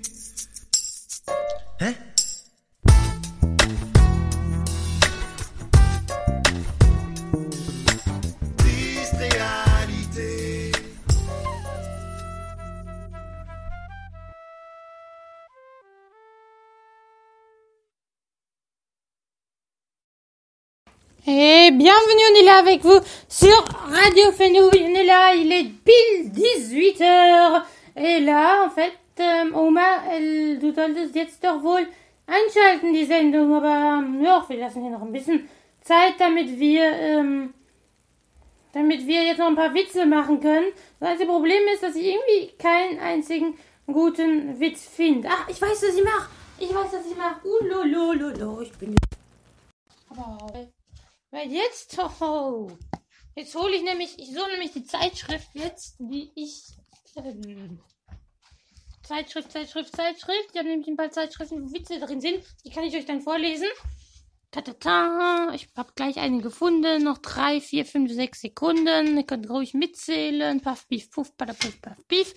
Et 21.31 21.71
bienvenue, 21.73 22.23
on 22.33 22.41
est 22.41 22.45
là 22.45 22.59
avec 22.59 22.83
vous 22.83 23.01
sur 23.29 23.63
Radio 23.85 24.33
Fenouil. 24.33 24.83
On 24.83 24.95
est 24.95 25.05
là, 25.05 25.35
il 25.35 25.53
est 25.53 25.65
pile 25.65 26.33
18h. 26.33 27.65
Et 27.97 28.21
là, 28.21 28.65
en 28.65 28.71
fait, 28.71 28.95
ähm, 29.19 29.55
Oma, 29.55 30.07
äh, 30.11 30.57
du 30.57 30.73
solltest 30.73 31.15
jetzt 31.15 31.45
doch 31.45 31.63
wohl 31.63 31.87
einschalten, 32.27 32.95
die 32.95 33.05
Sendung. 33.05 33.55
Aber 33.55 34.03
ja, 34.23 34.43
wir 34.49 34.57
lassen 34.57 34.81
hier 34.81 34.91
noch 34.91 35.03
ein 35.03 35.13
bisschen 35.13 35.47
Zeit, 35.83 36.15
damit 36.19 36.59
wir, 36.59 36.93
ähm, 36.95 37.53
damit 38.73 39.07
wir 39.07 39.23
jetzt 39.23 39.39
noch 39.39 39.49
ein 39.49 39.57
paar 39.57 39.75
Witze 39.75 40.07
machen 40.07 40.41
können. 40.41 40.73
Das 40.99 41.11
einzige 41.11 41.29
Problem 41.29 41.61
ist, 41.75 41.83
dass 41.83 41.95
ich 41.95 42.07
irgendwie 42.07 42.57
keinen 42.57 43.01
einzigen 43.01 43.55
guten 43.87 44.59
Witz 44.59 44.89
finde. 44.89 45.29
Ach, 45.31 45.47
ich 45.47 45.61
weiß, 45.61 45.83
was 45.83 45.95
ich 45.95 46.05
mache. 46.05 46.31
Ich 46.59 46.75
weiß, 46.75 46.91
was 46.91 47.05
ich 47.05 47.17
mache. 47.19 47.47
Ulolololo, 47.47 48.63
ich 48.63 48.73
bin... 48.79 48.97
Aber... 50.09 50.78
Weil 51.31 51.51
jetzt, 51.53 51.99
oh, 52.21 52.71
jetzt 53.35 53.55
hole 53.55 53.77
ich 53.77 53.83
nämlich, 53.83 54.19
ich 54.19 54.33
suche 54.33 54.51
nämlich 54.51 54.73
die 54.73 54.85
Zeitschrift 54.85 55.49
jetzt, 55.55 55.97
die 55.99 56.31
ich, 56.35 56.63
ähm, 57.17 57.81
Zeitschrift, 59.03 59.53
Zeitschrift, 59.53 59.95
Zeitschrift. 59.95 60.51
Ich 60.53 60.59
habe 60.59 60.69
nämlich 60.69 60.89
ein 60.89 60.97
paar 60.97 61.11
Zeitschriften, 61.11 61.63
wo 61.63 61.73
Witze 61.73 61.99
drin 61.99 62.21
sind. 62.21 62.45
Die 62.65 62.71
kann 62.71 62.85
ich 62.85 62.95
euch 62.95 63.07
dann 63.07 63.23
vorlesen. 63.23 63.69
Tatata, 64.51 65.53
ich 65.55 65.69
habe 65.77 65.93
gleich 65.95 66.19
eine 66.19 66.41
gefunden. 66.41 67.05
Noch 67.05 67.19
drei, 67.19 67.61
vier, 67.61 67.85
fünf, 67.85 68.13
sechs 68.13 68.41
Sekunden. 68.41 69.17
Ihr 69.17 69.25
könnt 69.25 69.49
ruhig 69.51 69.75
mitzählen. 69.75 70.61
Puff, 70.61 70.87
Beef, 70.89 71.11
Puff, 71.11 71.37
Puff, 71.37 71.59
Puff, 71.59 72.05
Beef. 72.07 72.35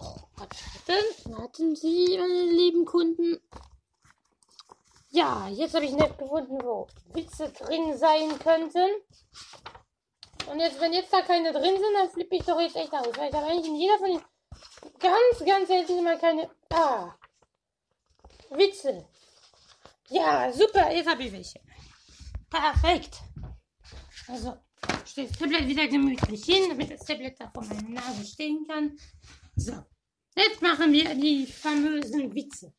Oh 0.00 0.16
Gott, 0.36 0.54
warten, 0.86 1.32
warten 1.32 1.76
Sie, 1.76 2.16
meine 2.18 2.50
lieben 2.52 2.84
Kunden. 2.84 3.38
Ja, 5.14 5.46
jetzt 5.48 5.74
habe 5.74 5.84
ich 5.84 5.92
nicht 5.92 6.18
gefunden, 6.18 6.58
wo 6.62 6.88
Witze 7.12 7.50
drin 7.50 7.96
sein 7.98 8.38
könnten. 8.38 8.88
Und 10.50 10.58
jetzt, 10.58 10.80
wenn 10.80 10.94
jetzt 10.94 11.12
da 11.12 11.20
keine 11.20 11.52
drin 11.52 11.76
sind, 11.76 11.94
dann 11.94 12.10
flippe 12.10 12.36
ich 12.36 12.44
doch 12.44 12.58
jetzt 12.58 12.76
echt 12.76 12.92
aus. 12.94 13.06
Weil 13.16 13.28
ich 13.28 13.34
habe 13.34 13.46
eigentlich 13.46 13.66
in 13.66 13.76
jeder 13.76 13.98
von 13.98 14.08
den 14.08 14.22
ganz, 14.98 15.46
ganz 15.46 15.68
selten 15.68 16.02
mal 16.02 16.18
keine. 16.18 16.50
Ah. 16.72 17.14
Witze. 18.50 19.06
Ja, 20.08 20.50
super, 20.50 20.90
jetzt 20.90 21.08
habe 21.08 21.24
ich 21.24 21.32
welche. 21.32 21.60
Perfekt. 22.48 23.20
Also, 24.28 24.56
stelle 25.04 25.28
das 25.28 25.38
Tablet 25.38 25.68
wieder 25.68 25.88
gemütlich 25.88 26.44
hin, 26.44 26.70
damit 26.70 26.90
das 26.90 27.04
Tablet 27.04 27.38
da 27.38 27.50
vor 27.50 27.64
meiner 27.64 27.88
Nase 27.88 28.24
stehen 28.24 28.66
kann. 28.66 28.96
So. 29.56 29.72
Jetzt 30.34 30.62
machen 30.62 30.90
wir 30.90 31.14
die 31.14 31.46
famösen 31.46 32.34
Witze. 32.34 32.72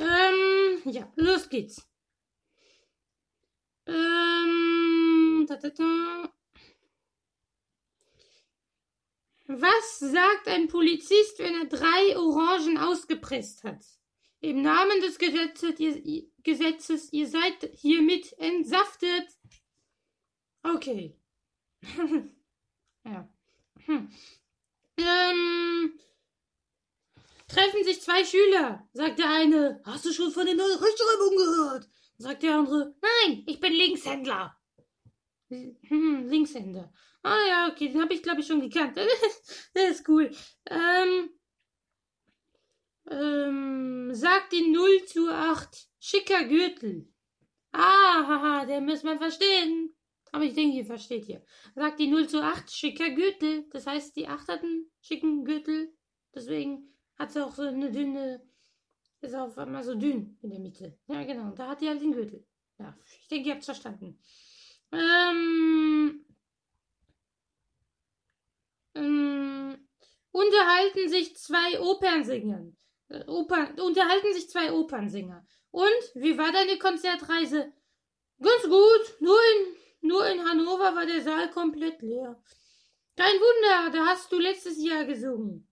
Ähm, 0.00 0.82
ja, 0.84 1.12
los 1.16 1.48
geht's. 1.48 1.86
Ähm, 3.86 5.46
da, 5.48 5.56
da, 5.56 5.70
da. 5.70 6.32
Was 9.46 9.98
sagt 9.98 10.48
ein 10.48 10.68
Polizist, 10.68 11.38
wenn 11.38 11.54
er 11.54 11.66
drei 11.66 12.16
Orangen 12.16 12.78
ausgepresst 12.78 13.64
hat? 13.64 13.84
Im 14.40 14.62
Namen 14.62 15.00
des 15.00 15.18
Gesetzes, 15.18 15.78
ihr, 15.78 16.26
Gesetzes, 16.42 17.12
ihr 17.12 17.28
seid 17.28 17.70
hiermit 17.74 18.32
entsaftet. 18.38 19.28
Okay. 20.62 21.16
ja. 23.04 23.28
Hm. 23.86 24.10
Ähm, 24.96 25.98
treffen 27.48 27.84
sich 27.84 28.00
zwei 28.00 28.24
Schüler. 28.24 28.88
Sagt 28.92 29.18
der 29.18 29.30
eine, 29.30 29.80
hast 29.84 30.04
du 30.04 30.12
schon 30.12 30.30
von 30.30 30.46
der 30.46 30.54
neuen 30.54 30.78
Rechtschreibung 30.78 31.36
gehört? 31.36 31.88
Sagt 32.18 32.42
der 32.42 32.56
andere, 32.56 32.94
nein, 33.00 33.42
ich 33.46 33.60
bin 33.60 33.72
Linkshändler. 33.72 34.56
Hm, 35.48 36.28
Linkshänder. 36.28 36.92
Ah 37.22 37.46
ja, 37.46 37.68
okay, 37.70 37.88
den 37.88 38.02
habe 38.02 38.14
ich 38.14 38.22
glaube 38.22 38.40
ich 38.40 38.46
schon 38.46 38.60
gekannt. 38.60 38.96
Der 39.74 39.88
ist 39.88 40.08
cool. 40.08 40.30
Ähm, 40.68 41.30
ähm, 43.10 44.10
sagt 44.14 44.52
die 44.52 44.70
0 44.70 45.04
zu 45.06 45.28
8. 45.28 45.88
Schicker 46.00 46.44
Gürtel. 46.44 47.08
Ah, 47.72 48.26
haha, 48.26 48.66
den 48.66 48.84
muss 48.84 49.02
man 49.02 49.18
verstehen. 49.18 49.94
Aber 50.32 50.44
ich 50.44 50.54
denke, 50.54 50.78
ihr 50.78 50.86
versteht 50.86 51.26
hier. 51.26 51.44
Sagt 51.74 52.00
die 52.00 52.08
0 52.08 52.28
zu 52.28 52.42
8, 52.42 52.70
schicker 52.70 53.10
Gürtel. 53.10 53.68
Das 53.70 53.86
heißt, 53.86 54.16
die 54.16 54.26
8 54.26 54.48
hat 54.48 54.62
einen 54.62 54.90
schicken 55.00 55.44
Gürtel. 55.44 55.94
Deswegen 56.34 56.91
hat 57.18 57.32
sie 57.32 57.44
auch 57.44 57.54
so 57.54 57.62
eine 57.62 57.90
dünne, 57.90 58.42
ist 59.20 59.34
auf 59.34 59.56
einmal 59.58 59.84
so 59.84 59.94
dünn 59.94 60.38
in 60.42 60.50
der 60.50 60.58
Mitte. 60.58 60.98
Ja, 61.06 61.22
genau. 61.24 61.50
Da 61.50 61.68
hat 61.68 61.80
die 61.80 61.88
halt 61.88 62.02
den 62.02 62.12
Gürtel. 62.12 62.44
Ja, 62.78 62.96
ich 63.20 63.28
denke, 63.28 63.48
ihr 63.48 63.54
habt 63.54 63.64
verstanden. 63.64 64.18
Ähm, 64.90 66.24
ähm, 68.94 69.88
unterhalten 70.32 71.08
sich 71.08 71.36
zwei 71.36 71.80
Opernsänger. 71.80 72.66
Äh, 73.08 73.24
Opern, 73.26 73.78
unterhalten 73.80 74.32
sich 74.32 74.50
zwei 74.50 74.72
Opernsänger. 74.72 75.46
Und 75.70 76.02
wie 76.14 76.36
war 76.36 76.52
deine 76.52 76.78
Konzertreise? 76.78 77.72
Ganz 78.40 78.62
gut. 78.64 79.20
Nur 79.20 79.38
in, 79.38 80.08
nur 80.08 80.26
in 80.26 80.44
Hannover 80.44 80.94
war 80.94 81.06
der 81.06 81.22
Saal 81.22 81.50
komplett 81.50 82.02
leer. 82.02 82.42
Kein 83.16 83.34
Wunder, 83.34 83.98
da 83.98 84.06
hast 84.06 84.32
du 84.32 84.38
letztes 84.38 84.82
Jahr 84.82 85.04
gesungen. 85.04 85.68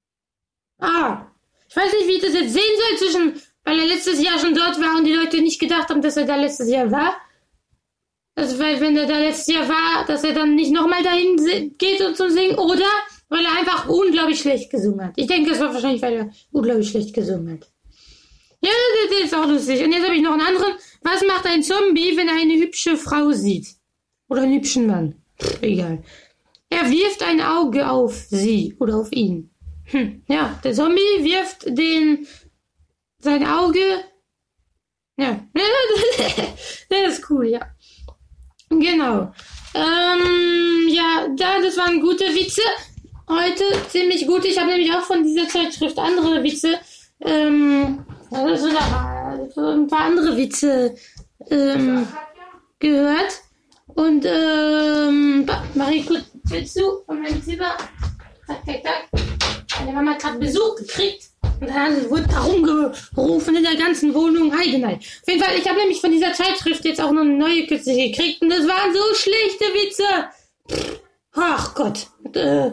Ah, 0.80 1.26
ich 1.68 1.76
weiß 1.76 1.92
nicht, 1.92 2.08
wie 2.08 2.12
ich 2.12 2.22
das 2.22 2.34
jetzt 2.34 2.52
sehen 2.52 2.62
soll 2.78 2.98
zwischen, 2.98 3.42
weil 3.64 3.78
er 3.78 3.86
letztes 3.86 4.22
Jahr 4.22 4.38
schon 4.38 4.54
dort 4.54 4.80
war 4.80 4.96
und 4.96 5.04
die 5.04 5.14
Leute 5.14 5.40
nicht 5.40 5.60
gedacht 5.60 5.88
haben, 5.88 6.02
dass 6.02 6.16
er 6.16 6.24
da 6.24 6.36
letztes 6.36 6.68
Jahr 6.68 6.90
war. 6.90 7.16
Also, 8.34 8.58
weil, 8.58 8.80
wenn 8.80 8.96
er 8.96 9.06
da 9.06 9.18
letztes 9.18 9.54
Jahr 9.54 9.68
war, 9.68 10.06
dass 10.06 10.24
er 10.24 10.32
dann 10.32 10.54
nicht 10.54 10.72
nochmal 10.72 11.02
dahin 11.02 11.36
geht 11.76 12.00
und 12.00 12.16
zum 12.16 12.30
Singen, 12.30 12.58
oder 12.58 12.86
weil 13.28 13.44
er 13.44 13.58
einfach 13.58 13.88
unglaublich 13.88 14.40
schlecht 14.40 14.70
gesungen 14.70 15.06
hat. 15.06 15.12
Ich 15.16 15.26
denke, 15.26 15.52
es 15.52 15.60
war 15.60 15.72
wahrscheinlich, 15.72 16.02
weil 16.02 16.14
er 16.14 16.30
unglaublich 16.50 16.90
schlecht 16.90 17.14
gesungen 17.14 17.52
hat. 17.52 17.70
Ja, 18.60 18.70
das, 18.70 19.18
das 19.18 19.26
ist 19.26 19.34
auch 19.34 19.46
lustig. 19.46 19.82
Und 19.82 19.92
jetzt 19.92 20.04
habe 20.04 20.16
ich 20.16 20.22
noch 20.22 20.32
einen 20.32 20.42
anderen. 20.42 20.74
Was 21.02 21.22
macht 21.26 21.46
ein 21.46 21.62
Zombie, 21.62 22.16
wenn 22.16 22.28
er 22.28 22.34
eine 22.34 22.54
hübsche 22.54 22.96
Frau 22.96 23.30
sieht? 23.30 23.68
Oder 24.28 24.42
einen 24.42 24.54
hübschen 24.54 24.86
Mann? 24.86 25.14
Pff, 25.40 25.62
egal. 25.62 26.02
Er 26.68 26.90
wirft 26.90 27.22
ein 27.22 27.40
Auge 27.40 27.88
auf 27.88 28.14
sie 28.14 28.76
oder 28.78 28.96
auf 28.96 29.10
ihn. 29.12 29.50
Hm, 29.90 30.22
ja, 30.28 30.58
der 30.62 30.72
Zombie 30.72 31.00
wirft 31.24 31.64
den 31.66 32.26
sein 33.18 33.46
Auge. 33.46 33.80
Ja, 35.18 35.38
das 37.04 37.18
ist 37.18 37.30
cool, 37.30 37.46
ja. 37.46 37.60
Genau. 38.70 39.32
Ähm, 39.74 40.88
ja, 40.88 41.28
da, 41.36 41.60
das 41.60 41.76
waren 41.76 42.00
gute 42.00 42.24
Witze. 42.34 42.62
Heute 43.28 43.64
ziemlich 43.88 44.26
gut. 44.26 44.44
Ich 44.46 44.58
habe 44.58 44.70
nämlich 44.70 44.90
auch 44.92 45.02
von 45.02 45.22
dieser 45.22 45.46
Zeitschrift 45.46 45.98
andere 45.98 46.42
Witze. 46.42 46.78
Ähm, 47.20 48.04
also 48.30 48.68
ein 48.68 49.86
paar 49.88 50.04
andere 50.06 50.36
Witze 50.38 50.94
ähm, 51.50 52.06
gehört. 52.78 53.42
Und 53.88 54.24
ähm, 54.24 55.44
ba- 55.44 55.64
Marie, 55.74 56.02
kurz 56.04 56.72
du 56.74 57.02
von 57.04 57.20
meinem 57.20 57.42
Zimmer? 57.42 57.76
Zack, 58.46 58.64
zack, 58.64 58.82
zack. 58.82 59.08
Meine 59.80 59.92
Mama 59.92 60.12
hat 60.12 60.20
gerade 60.20 60.38
Besuch 60.38 60.76
gekriegt. 60.76 61.30
Und 61.60 61.68
dann 61.68 62.10
wurde 62.10 62.26
da 62.28 62.40
rumgerufen 62.40 63.56
in 63.56 63.62
der 63.62 63.76
ganzen 63.76 64.14
Wohnung. 64.14 64.56
Heidenei. 64.56 64.94
Auf 64.94 65.28
jeden 65.28 65.42
Fall, 65.42 65.58
ich 65.58 65.66
habe 65.68 65.78
nämlich 65.78 66.00
von 66.00 66.10
dieser 66.10 66.32
Zeitschrift 66.32 66.84
jetzt 66.84 67.00
auch 67.00 67.12
noch 67.12 67.22
eine 67.22 67.32
neue 67.32 67.66
kürzlich 67.66 68.12
gekriegt. 68.12 68.42
Und 68.42 68.50
das 68.50 68.66
waren 68.66 68.94
so 68.94 69.14
schlechte 69.14 69.64
Witze. 69.74 70.04
Pff, 70.70 71.00
Ach 71.34 71.74
Gott. 71.74 72.08
Äh, 72.34 72.70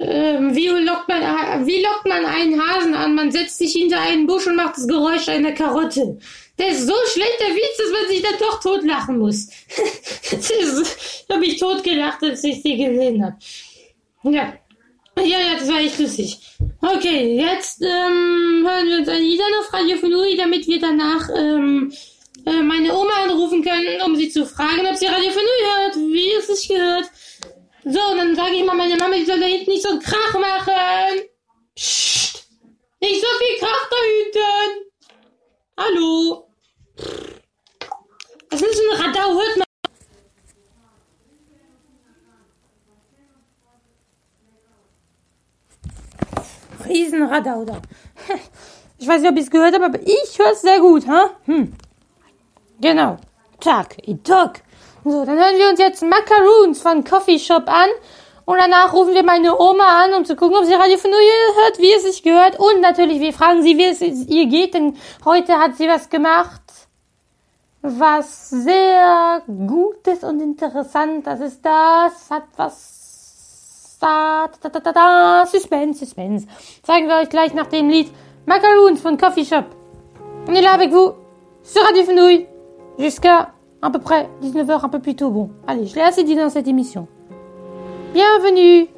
ähm, 0.00 0.54
wie, 0.54 0.68
lockt 0.68 1.08
man, 1.08 1.66
wie 1.66 1.82
lockt 1.82 2.06
man 2.06 2.24
einen 2.24 2.60
Hasen 2.60 2.94
an? 2.94 3.14
Man 3.14 3.30
setzt 3.30 3.58
sich 3.58 3.72
hinter 3.72 4.00
einen 4.00 4.26
Busch 4.26 4.46
und 4.46 4.56
macht 4.56 4.76
das 4.76 4.88
Geräusch 4.88 5.28
einer 5.28 5.52
Karotte. 5.52 6.18
Der 6.58 6.68
ist 6.68 6.86
so 6.86 6.94
schlecht, 7.12 7.40
der 7.40 7.54
Witz, 7.54 7.76
dass 7.78 7.90
man 7.90 8.08
sich 8.08 8.22
dann 8.22 8.38
doch 8.38 8.60
totlachen 8.60 9.18
muss. 9.18 9.48
das 10.30 10.50
ist, 10.50 11.24
ich 11.24 11.26
habe 11.30 11.40
mich 11.40 11.58
totgelacht, 11.58 12.22
als 12.22 12.44
ich 12.44 12.62
die 12.62 12.76
gesehen 12.76 13.24
habe. 13.24 13.36
Ja. 14.24 14.52
Ja, 15.18 15.38
ja, 15.38 15.58
das 15.58 15.68
war 15.68 15.80
echt 15.80 15.98
lustig. 15.98 16.38
Okay, 16.80 17.36
jetzt 17.36 17.82
ähm, 17.82 18.66
hören 18.66 18.88
wir 18.88 18.98
uns 18.98 19.08
ein 19.08 19.22
Lied 19.22 19.40
an 19.40 19.60
auf 19.60 19.72
Radio 19.72 19.96
Funui, 19.96 20.36
damit 20.36 20.66
wir 20.66 20.80
danach 20.80 21.28
ähm, 21.36 21.92
äh, 22.46 22.62
meine 22.62 22.92
Oma 22.96 23.12
anrufen 23.24 23.62
können, 23.62 24.00
um 24.02 24.16
sie 24.16 24.30
zu 24.30 24.46
fragen, 24.46 24.86
ob 24.86 24.96
sie 24.96 25.06
Radio 25.06 25.30
Funui 25.30 25.46
hört, 25.76 25.96
wie 25.96 26.32
es 26.32 26.46
sich 26.46 26.68
gehört. 26.68 27.10
So, 27.84 28.00
und 28.10 28.18
dann 28.18 28.34
sage 28.34 28.54
ich 28.56 28.64
mal 28.64 28.74
meine 28.74 28.96
Mama, 28.96 29.16
die 29.16 29.24
soll 29.24 29.40
da 29.40 29.46
hinten 29.46 29.70
nicht 29.70 29.82
so 29.82 29.90
einen 29.90 30.00
Krach 30.00 30.34
machen. 30.34 31.22
Psst. 31.74 32.44
Nicht 33.00 33.20
so 33.20 33.26
viel 33.38 33.58
Krach 33.58 33.88
da 33.90 33.96
hinten. 34.16 34.92
Hallo. 35.76 36.48
Was 38.50 38.62
ist 38.62 38.78
denn 38.78 38.90
ein 38.90 39.02
Radau? 39.02 39.34
Hört 39.34 39.56
mal. 39.56 39.71
Riesenradau 46.92 47.64
da. 47.64 47.80
Ich 48.98 49.08
weiß 49.08 49.20
nicht, 49.20 49.30
ob 49.32 49.36
ich 49.36 49.42
es 49.42 49.50
gehört 49.50 49.74
habe, 49.74 49.86
aber 49.86 50.00
ich 50.00 50.38
höre 50.38 50.52
es 50.52 50.62
sehr 50.62 50.78
gut, 50.78 51.08
ha? 51.08 51.30
Hm. 51.46 51.72
Genau. 52.80 53.16
Tag, 53.58 53.96
Tag. 54.22 54.62
So, 55.04 55.24
dann 55.24 55.36
hören 55.36 55.56
wir 55.56 55.68
uns 55.70 55.80
jetzt 55.80 56.04
Macaroons 56.04 56.80
von 56.80 57.02
Coffee 57.02 57.40
Shop 57.40 57.64
an. 57.66 57.88
Und 58.44 58.58
danach 58.58 58.92
rufen 58.92 59.14
wir 59.14 59.24
meine 59.24 59.58
Oma 59.58 60.04
an, 60.04 60.14
um 60.14 60.24
zu 60.24 60.36
gucken, 60.36 60.56
ob 60.56 60.64
sie 60.64 60.74
Radio 60.74 60.96
ihr 60.96 61.62
hört, 61.62 61.78
wie 61.78 61.92
es 61.92 62.02
sich 62.02 62.22
gehört. 62.22 62.58
Und 62.58 62.80
natürlich, 62.80 63.20
wir 63.20 63.32
fragen 63.32 63.62
sie, 63.62 63.76
wie 63.76 63.86
es 63.86 64.00
ihr 64.00 64.46
geht, 64.46 64.74
denn 64.74 64.96
heute 65.24 65.58
hat 65.58 65.76
sie 65.76 65.88
was 65.88 66.08
gemacht, 66.08 66.60
was 67.82 68.50
sehr 68.50 69.42
Gutes 69.46 70.22
und 70.22 70.40
interessant. 70.40 71.26
Das 71.26 71.40
ist 71.40 71.64
das, 71.64 72.30
hat 72.30 72.44
was, 72.56 73.01
da, 74.02 74.48
da, 74.62 74.68
da, 74.68 74.80
da, 74.80 74.92
da, 74.92 75.46
Suspense, 75.46 75.98
Suspense. 76.00 76.46
Zeigen 76.84 77.08
wir 77.08 77.16
euch 77.22 77.28
gleich 77.28 77.54
nach 77.54 77.68
dem 77.68 77.88
Lied 77.88 78.08
Coffee 79.20 79.44
Shop. 79.44 79.64
On 80.48 80.54
est 80.54 80.60
là 80.60 80.72
avec 80.72 80.90
vous, 80.90 81.12
sur 81.62 81.82
Radio 81.82 82.02
Fenouille, 82.02 82.46
jusqu'à 82.98 83.52
à 83.80 83.90
peu 83.90 84.00
près 84.00 84.28
19h, 84.42 84.84
un 84.84 84.88
peu 84.88 84.98
plus 84.98 85.14
tôt. 85.14 85.30
Bon, 85.30 85.50
allez, 85.66 85.86
je 85.86 85.94
l'ai 85.94 86.02
assez 86.02 86.24
dit 86.24 86.34
dans 86.34 86.50
cette 86.50 86.66
émission. 86.66 87.06
Bienvenue 88.12 88.88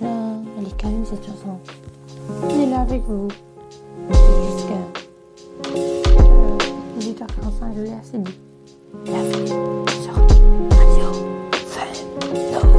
elle 0.00 0.66
est 0.66 0.84
même 0.88 1.04
cette 1.04 1.24
chanson. 1.24 1.58
On 2.42 2.62
est 2.62 2.70
là 2.70 2.80
avec 2.80 3.02
vous. 3.02 3.28
Jusqu'à 4.08 4.74
euh, 5.76 6.58
18h45, 6.98 7.76
je 7.76 7.82
l'ai 7.82 7.92
assez 7.92 8.18
dit. 8.18 8.38
Bienvenue 9.04 9.48
sur 10.02 10.14
Radio 10.70 11.12
Fenouille. 11.66 12.73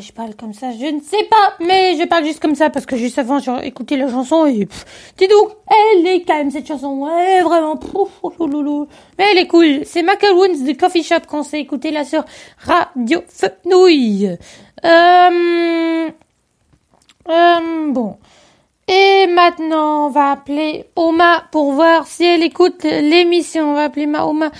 Je 0.00 0.12
parle 0.12 0.34
comme 0.34 0.52
ça 0.52 0.70
Je 0.72 0.86
ne 0.86 1.00
sais 1.00 1.24
pas, 1.30 1.54
mais 1.60 1.96
je 1.98 2.06
parle 2.06 2.24
juste 2.24 2.40
comme 2.40 2.54
ça 2.54 2.70
parce 2.70 2.86
que 2.86 2.96
juste 2.96 3.18
avant 3.18 3.38
j'ai 3.38 3.66
écouté 3.66 3.96
la 3.96 4.08
chanson 4.08 4.46
et 4.46 4.66
pff, 4.66 5.12
dis 5.16 5.28
donc, 5.28 5.50
elle 5.68 6.06
est 6.06 6.22
quand 6.22 6.36
même 6.36 6.50
cette 6.50 6.66
chanson, 6.66 6.98
ouais 6.98 7.42
vraiment, 7.42 7.78
oh. 7.94 8.08
mais 9.18 9.24
elle 9.32 9.38
est 9.38 9.46
cool. 9.46 9.80
C'est 9.84 10.02
Macaroons 10.02 10.64
de 10.64 10.72
Coffee 10.78 11.02
Shop 11.02 11.20
qu'on 11.28 11.42
s'est 11.42 11.60
écouté 11.60 11.90
là 11.90 12.04
sur 12.04 12.24
Radio 12.58 13.22
Fenouil. 13.28 14.36
Euh, 14.84 16.10
euh, 17.28 17.92
bon. 17.92 18.18
Et 18.90 19.26
maintenant, 19.26 20.06
on 20.06 20.10
va 20.10 20.30
appeler 20.30 20.86
Oma 20.96 21.44
pour 21.52 21.72
voir 21.72 22.06
si 22.06 22.24
elle 22.24 22.42
écoute 22.42 22.84
l'émission. 22.84 23.72
On 23.72 23.74
va 23.74 23.84
appeler 23.84 24.06
ma 24.06 24.24
Oma 24.24 24.50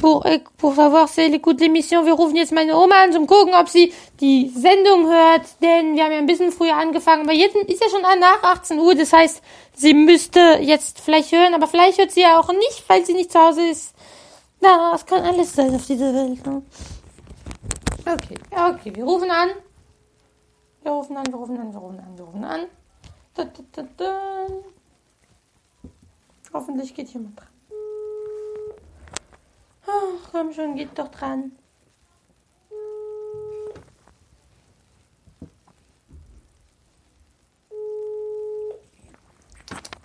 pour, 0.00 0.24
pour 0.56 0.74
savoir 0.74 1.08
si 1.08 1.20
elle 1.20 1.34
écoute 1.34 1.60
l'émission. 1.60 2.04
Wir 2.04 2.14
rufen 2.14 2.36
jetzt 2.36 2.52
meine 2.52 2.76
Oma 2.76 3.04
an, 3.04 3.12
zum 3.12 3.26
gucken, 3.26 3.54
ob 3.54 3.68
sie 3.68 3.92
die 4.20 4.48
Sendung 4.48 5.08
hört, 5.08 5.46
denn 5.62 5.94
wir 5.94 6.04
haben 6.04 6.12
ja 6.12 6.18
ein 6.18 6.26
bisschen 6.26 6.50
früher 6.50 6.76
angefangen, 6.76 7.22
aber 7.22 7.32
jetzt 7.32 7.54
ist 7.54 7.82
ja 7.82 7.90
schon 7.90 8.02
nach 8.02 8.42
18 8.42 8.78
Uhr, 8.78 8.94
das 8.94 9.12
heißt, 9.12 9.42
sie 9.74 9.94
müsste 9.94 10.58
jetzt 10.60 11.00
vielleicht 11.00 11.32
hören, 11.32 11.54
aber 11.54 11.66
vielleicht 11.66 11.98
hört 11.98 12.10
sie 12.10 12.22
ja 12.22 12.40
auch 12.40 12.48
nicht, 12.48 12.84
weil 12.88 13.04
sie 13.04 13.12
nicht 13.12 13.30
zu 13.30 13.38
Hause 13.38 13.68
ist. 13.68 13.94
Na, 14.60 14.94
es 14.94 15.06
kann 15.06 15.22
alles 15.22 15.54
sein 15.54 15.74
auf 15.74 15.86
dieser 15.86 16.12
Welt. 16.14 16.44
Ne? 16.46 16.62
Okay, 18.00 18.36
okay, 18.50 18.94
wir 18.94 19.04
rufen 19.04 19.30
an. 19.30 19.50
Wir 20.82 20.92
rufen 20.92 21.16
an, 21.16 21.26
wir 21.26 21.34
rufen 21.34 21.58
an, 21.58 21.72
wir 21.72 21.80
rufen 21.80 21.98
an, 21.98 22.18
wir 22.18 22.24
rufen 22.24 22.44
an. 22.44 22.60
Da, 23.34 23.44
da, 23.72 23.82
da. 23.96 24.46
Hoffentlich 26.52 26.94
geht 26.94 27.08
jemand 27.10 27.38
dran. 27.38 27.59
Komm 30.32 30.52
schon, 30.52 30.74
geht 30.74 30.98
doch 30.98 31.08
dran. 31.08 31.52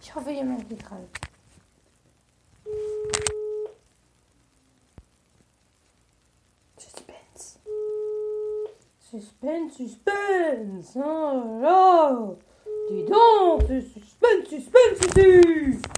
Ich 0.02 0.14
hoffe, 0.14 0.32
jemand 0.32 0.68
geht 0.68 0.84
dran. 0.90 1.08
Suspense. 6.78 7.60
Suspense, 9.00 9.78
suspense. 9.78 11.00
Oh 11.00 11.60
là. 11.62 12.36
Dis 12.90 13.06
donc, 13.06 13.64
c'est 13.68 13.82
suspense, 13.82 14.50
suspense 14.50 15.95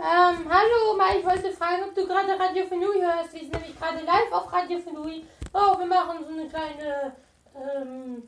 Ähm, 0.00 0.46
hallo 0.48 0.92
Oma, 0.92 1.16
ich 1.18 1.26
wollte 1.26 1.50
fragen, 1.50 1.82
ob 1.82 1.92
du 1.92 2.06
gerade 2.06 2.38
Radio 2.38 2.64
Fenui 2.66 3.00
hörst. 3.00 3.32
Wir 3.32 3.40
sind 3.40 3.52
nämlich 3.52 3.76
gerade 3.76 3.98
live 4.04 4.30
auf 4.30 4.52
Radio 4.52 4.78
Fenui. 4.78 5.26
Oh, 5.52 5.76
wir 5.76 5.86
machen 5.86 6.24
so 6.24 6.32
eine 6.32 6.48
kleine, 6.48 7.16
ähm, 7.56 8.22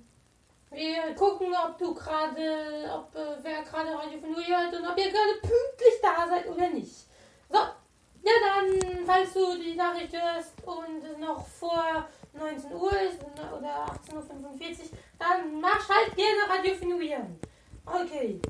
wir 0.72 1.14
gucken, 1.14 1.54
ob 1.54 1.78
du 1.78 1.94
gerade, 1.94 2.90
ob 2.92 3.14
äh, 3.14 3.36
wer 3.40 3.62
gerade 3.62 3.96
Radio 3.96 4.18
Fenui 4.18 4.44
hört 4.46 4.74
und 4.74 4.84
ob 4.84 4.98
ihr 4.98 5.12
gerade 5.12 5.34
pünktlich 5.40 5.94
da 6.02 6.26
seid 6.26 6.48
oder 6.48 6.70
nicht. 6.70 7.06
So, 7.48 7.58
ja 7.58 8.32
dann, 8.42 9.06
falls 9.06 9.32
du 9.32 9.56
die 9.56 9.76
Nachricht 9.76 10.12
hörst 10.12 10.54
und 10.66 11.20
noch 11.20 11.46
vor 11.46 12.04
19 12.32 12.72
Uhr 12.72 13.00
ist 13.00 13.22
oder 13.56 13.86
18.45 14.10 14.12
Uhr, 14.12 14.98
dann 15.20 15.60
mach 15.60 15.88
halt 15.88 16.16
gerne 16.16 16.48
Radio 16.48 16.74
Fenui 16.74 17.14
an. 17.14 17.38
Okay. 17.86 18.40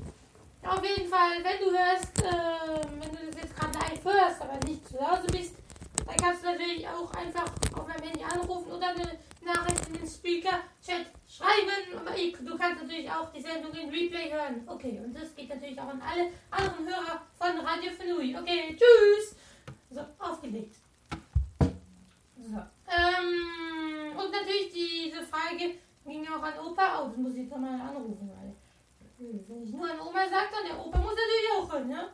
Auf 0.63 0.83
jeden 0.85 1.09
Fall, 1.09 1.43
wenn 1.43 1.59
du 1.59 1.71
hörst, 1.71 2.21
äh, 2.21 2.85
wenn 2.99 3.09
du 3.09 3.31
das 3.31 3.41
jetzt 3.41 3.55
gerade 3.57 3.73
live 3.79 4.03
hörst, 4.03 4.41
aber 4.41 4.59
nicht 4.65 4.87
zu 4.87 4.99
Hause 4.99 5.27
bist, 5.27 5.55
dann 6.05 6.15
kannst 6.17 6.43
du 6.43 6.47
natürlich 6.47 6.87
auch 6.87 7.11
einfach 7.13 7.51
auf 7.73 7.87
meinem 7.87 8.03
Handy 8.03 8.23
anrufen 8.23 8.71
oder 8.71 8.89
eine 8.89 9.17
Nachricht 9.43 9.87
in 9.87 9.93
den 9.93 10.07
Speaker-Chat 10.07 11.07
schreiben. 11.27 11.97
Aber 11.97 12.15
ich, 12.15 12.33
du 12.33 12.57
kannst 12.57 12.83
natürlich 12.83 13.09
auch 13.09 13.31
die 13.33 13.41
Sendung 13.41 13.73
in 13.73 13.89
Replay 13.89 14.31
hören. 14.31 14.61
Okay, 14.67 15.01
und 15.03 15.15
das 15.15 15.35
geht 15.35 15.49
natürlich 15.49 15.79
auch 15.79 15.87
an 15.87 16.01
alle 16.01 16.31
anderen 16.51 16.87
Hörer 16.87 17.21
von 17.33 17.59
Radio 17.65 17.91
Fenui. 17.91 18.35
Okay, 18.37 18.77
tschüss. 18.77 19.35
So, 19.89 20.01
aufgelegt. 20.19 20.75
So. 22.37 22.57
Ähm, 22.87 24.17
und 24.17 24.31
natürlich 24.31 24.71
diese 24.71 25.23
Frage 25.23 25.75
ging 26.05 26.27
auch 26.27 26.43
an 26.43 26.59
Opa. 26.59 27.01
Oh, 27.01 27.19
muss 27.19 27.33
ich 27.33 27.41
jetzt 27.41 27.51
nochmal 27.51 27.79
anrufen, 27.79 28.29
wenn 29.21 29.63
ich 29.63 29.71
nur 29.71 29.89
an 29.89 29.99
Oma 29.99 30.27
sage, 30.27 30.49
dann 30.51 30.65
der 30.65 30.85
Opa 30.85 30.97
muss 30.97 31.13
natürlich 31.13 31.51
auch 31.55 31.71
hören, 31.71 31.87
ne? 31.89 32.09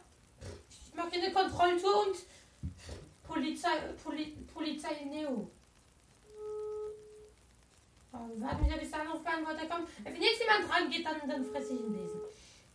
Ich 0.70 0.94
mache 0.94 1.10
hier 1.12 1.24
eine 1.24 1.34
Kontrolltour 1.34 2.08
und 2.08 2.18
Polizei, 3.24 3.70
Poli, 4.04 4.38
Polizei 4.54 5.06
Neo. 5.06 5.50
Aber 8.12 8.42
warten 8.42 8.70
wir, 8.70 8.78
bis 8.78 8.92
der 8.92 9.02
Anrufbeantworter 9.02 9.68
kommt. 9.68 9.90
Wenn 10.04 10.22
jetzt 10.22 10.42
jemand 10.42 10.70
dran 10.70 10.90
geht, 10.90 11.06
dann, 11.06 11.28
dann 11.28 11.46
fresse 11.46 11.74
ich 11.74 11.82
ihn 11.82 11.94
lesen. 11.94 12.22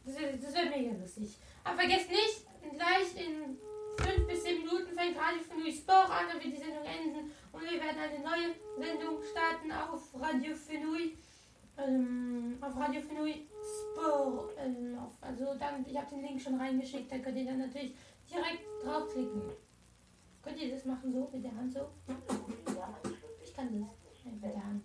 Das 0.05 0.19
wäre 0.19 0.37
das 0.37 0.55
wär 0.55 0.67
mega 0.67 0.93
lustig. 0.95 1.37
Aber 1.65 1.77
vergesst 1.77 2.11
nicht, 2.11 2.47
gleich 2.73 3.27
in 3.27 3.59
5 3.99 4.27
bis 4.27 4.45
10 4.45 4.59
Minuten 4.59 4.95
fängt 4.95 5.17
Radio 5.17 5.43
Fenui 5.43 5.73
Sport 5.73 6.11
an, 6.11 6.29
dann 6.29 6.43
wird 6.43 6.57
die 6.57 6.61
Sendung 6.61 6.85
enden 6.85 7.31
und 7.53 7.63
wir 7.63 7.73
werden 7.73 7.99
eine 7.99 8.19
neue 8.21 8.55
Sendung 8.79 9.23
starten 9.23 9.73
auf 9.73 10.09
Radio 10.21 10.55
Fenui. 10.55 11.17
Ähm, 11.79 12.59
auf 12.61 12.77
Radio 12.77 13.01
Fenui 13.01 13.47
Sport. 13.63 14.55
Ähm, 14.59 14.99
auf, 14.99 15.13
also 15.21 15.55
dann, 15.59 15.85
ich 15.87 15.97
habe 15.97 16.11
den 16.11 16.23
Link 16.23 16.41
schon 16.41 16.61
reingeschickt, 16.61 17.11
da 17.11 17.19
könnt 17.19 17.39
ihr 17.39 17.47
dann 17.47 17.59
natürlich 17.59 17.95
direkt 18.31 18.63
draufklicken. 18.85 19.43
Könnt 20.43 20.61
ihr 20.61 20.75
das 20.75 20.85
machen 20.85 21.13
so 21.13 21.31
mit 21.33 21.45
der 21.45 21.55
Hand 21.55 21.73
so? 21.73 21.89
Ich 23.43 23.55
kann 23.55 23.81
das 23.81 24.25
mit 24.25 24.43
der 24.55 24.65
Hand. 24.65 24.85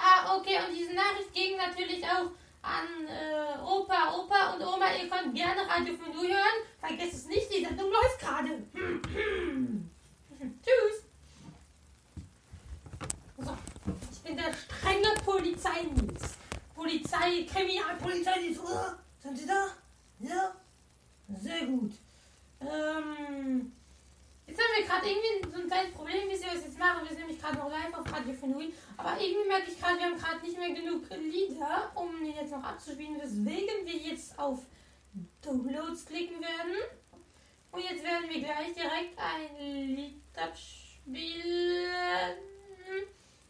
Ah, 0.00 0.36
okay, 0.36 0.58
und 0.66 0.76
diese 0.76 0.94
Nachricht 0.94 1.34
ging 1.34 1.56
natürlich 1.56 2.04
auch 2.04 2.30
an 2.68 3.06
äh, 3.08 3.58
Opa, 3.60 4.14
Opa 4.14 4.52
und 4.54 4.62
Oma. 4.62 4.92
Ihr 4.92 5.08
könnt 5.08 5.34
gerne 5.34 5.66
Radio 5.66 5.94
Fenui 5.96 6.28
hören. 6.28 6.62
Vergesst 6.78 7.14
es 7.14 7.26
nicht, 7.26 7.50
die 7.52 7.64
Sendung 7.64 7.90
läuft 7.90 8.20
gerade. 8.20 8.50
Tschüss. 10.62 11.04
So, 13.38 13.56
ich 14.12 14.18
bin 14.20 14.36
der 14.36 14.52
strenge 14.52 15.14
Polizeidienst. 15.24 16.36
Polizei, 16.74 17.46
Kriminalpolizeidienst. 17.50 18.60
Oh, 18.62 18.92
sind 19.20 19.38
Sie 19.38 19.46
da? 19.46 19.68
Ja? 20.20 20.54
Sehr 21.40 21.66
gut. 21.66 21.92
Ähm, 22.60 23.72
jetzt 24.48 24.58
haben 24.58 24.74
wir 24.76 24.86
gerade 24.86 25.08
irgendwie 25.08 25.50
so 25.50 25.62
ein 25.62 25.68
kleines 25.68 25.92
Problem, 25.92 26.22
wie 26.24 26.40
wir 26.40 26.52
es 26.52 26.64
jetzt 26.64 26.78
machen. 26.78 27.02
Wir 27.02 27.10
sind 27.10 27.20
nämlich 27.20 27.40
gerade 27.40 27.58
noch 27.58 27.70
live 27.70 27.94
auf 27.94 28.12
Radio 28.12 28.32
Fenui. 28.32 28.72
Aber 28.96 29.20
irgendwie 29.20 29.48
merke 29.48 29.70
ich 29.70 29.78
gerade, 29.78 29.98
wir 29.98 30.06
haben 30.06 30.18
gerade 30.18 30.40
nicht 30.44 30.58
mehr 30.58 30.70
genug 30.70 31.08
Lieder, 31.10 31.92
um 31.94 32.24
die 32.24 32.30
jetzt 32.30 32.52
noch 32.52 32.64
abzuspielen. 32.64 33.20
Weswegen 33.20 33.84
wir 33.84 33.96
jetzt 33.96 34.38
auf 34.38 34.64
Downloads 35.42 36.06
klicken 36.06 36.40
werden. 36.40 36.76
Und 37.70 37.82
jetzt 37.82 38.02
werden 38.02 38.28
wir 38.28 38.40
gleich 38.40 38.72
direkt 38.74 39.18
ein 39.18 39.88
Lied 39.94 40.22
abspielen. 40.34 41.18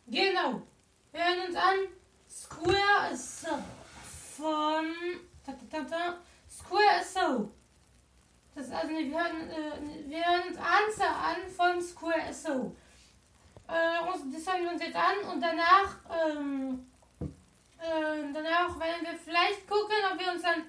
Genau. 0.08 0.62
Wir 1.12 1.24
hören 1.24 1.46
uns 1.48 1.56
an 1.56 1.76
Square 2.28 3.16
So 3.16 3.58
von. 4.36 4.94
Square 6.48 7.04
So 7.04 7.50
also 8.58 8.92
nee, 8.92 9.08
wir 9.10 9.18
hören, 9.18 9.48
äh, 9.50 10.08
wir 10.10 10.18
hören 10.18 10.48
uns 10.48 10.58
Answer 10.58 11.14
an 11.16 11.48
von 11.48 11.80
Square 11.80 12.32
So. 12.32 12.74
Äh, 13.68 14.10
uns- 14.10 14.34
das 14.34 14.52
hören 14.52 14.64
wir 14.64 14.72
uns 14.72 14.82
jetzt 14.82 14.96
an 14.96 15.18
und 15.32 15.40
danach, 15.40 15.96
ähm, 16.10 16.86
äh, 17.20 18.32
danach 18.32 18.78
werden 18.80 19.02
wir 19.02 19.14
vielleicht 19.22 19.68
gucken, 19.68 19.96
ob 20.12 20.18
wir 20.18 20.32
uns 20.32 20.42
dann 20.42 20.64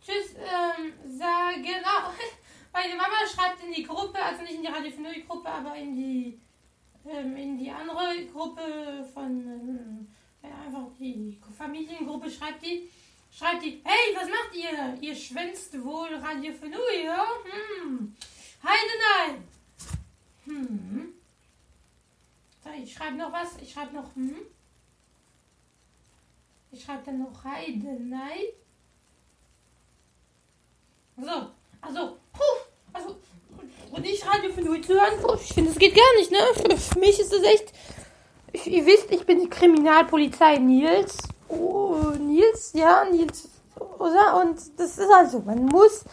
Tschüss 0.00 0.34
ähm, 0.36 0.92
sagen. 1.18 1.84
Oh, 1.84 2.12
meine 2.72 2.94
Mama 2.94 3.26
schreibt 3.26 3.62
in 3.64 3.72
die 3.72 3.82
Gruppe, 3.82 4.18
also 4.22 4.42
nicht 4.42 4.54
in 4.54 4.62
die 4.62 4.68
Radio 4.68 4.90
Gruppe, 5.28 5.48
aber 5.48 5.74
in 5.76 5.94
die 5.94 6.40
ähm, 7.08 7.36
in 7.36 7.58
die 7.58 7.70
andere 7.70 8.24
Gruppe 8.32 9.04
von 9.12 9.26
ähm, 9.46 10.08
einfach 10.42 10.88
die 10.98 11.38
Familiengruppe 11.56 12.30
schreibt 12.30 12.64
die 12.64 12.88
schreibt 13.36 13.62
die 13.62 13.82
hey 13.84 14.14
was 14.14 14.28
macht 14.28 14.54
ihr 14.54 14.96
ihr 15.00 15.14
schwänzt 15.14 15.72
wohl 15.84 16.14
Radio 16.14 16.52
Finui 16.54 17.04
ja 17.04 17.26
hm 17.44 18.16
Heide 18.62 18.94
nein 19.08 19.48
hm 20.44 21.12
ich 22.82 22.92
schreibe 22.92 23.16
noch 23.16 23.32
was 23.32 23.56
ich 23.60 23.72
schreibe 23.72 23.94
noch 23.94 24.14
hm 24.14 24.36
ich 26.72 26.84
schreibe 26.84 27.02
dann 27.04 27.18
noch 27.18 27.44
Heide 27.44 28.00
nein 28.00 28.44
so 31.16 31.50
also 31.80 32.18
puh, 32.32 32.42
also 32.92 33.16
und 33.92 34.02
nicht 34.02 34.26
Radio 34.26 34.52
für 34.52 34.62
zu 34.82 34.94
hören. 34.94 35.20
Puh, 35.22 35.34
Ich 35.34 35.54
finde, 35.54 35.70
das 35.70 35.78
geht 35.78 35.94
gar 35.94 36.14
nicht, 36.18 36.30
ne? 36.30 36.38
Für, 36.54 36.76
für 36.76 36.98
mich 36.98 37.18
ist 37.18 37.32
das 37.32 37.42
echt. 37.42 37.72
Ich, 38.52 38.66
ihr 38.66 38.84
wisst, 38.84 39.10
ich 39.10 39.24
bin 39.24 39.40
die 39.40 39.48
Kriminalpolizei 39.48 40.58
Nils. 40.58 41.16
Oh, 41.48 42.12
Nils, 42.18 42.72
ja, 42.74 43.04
Nils. 43.04 43.48
Oder? 43.98 44.40
Und 44.40 44.58
das 44.78 44.98
ist 44.98 45.10
also, 45.10 45.40
man 45.40 45.64
muss. 45.66 46.04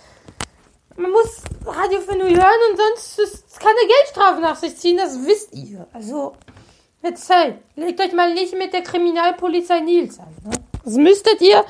Man 0.96 1.10
muss 1.10 1.42
Radio 1.66 2.02
für 2.02 2.16
nur 2.16 2.30
hören 2.30 2.72
und 2.72 2.78
sonst 2.78 3.18
ist, 3.18 3.60
kann 3.60 3.72
eine 3.72 3.88
Geldstrafe 3.88 4.42
nach 4.42 4.56
sich 4.56 4.78
ziehen, 4.78 4.98
das 4.98 5.26
wisst 5.26 5.52
ihr. 5.56 5.88
Also, 5.92 6.34
jetzt 7.02 7.28
hey, 7.30 7.56
legt 7.76 8.00
euch 8.00 8.14
mal 8.14 8.32
nicht 8.32 8.56
mit 8.56 8.74
der 8.74 8.84
Kriminalpolizei 8.84 9.80
Nils 9.80 10.20
an, 10.20 10.28
ne? 10.44 10.52
Das 10.84 10.94
müsstet 10.96 11.42
ihr. 11.42 11.64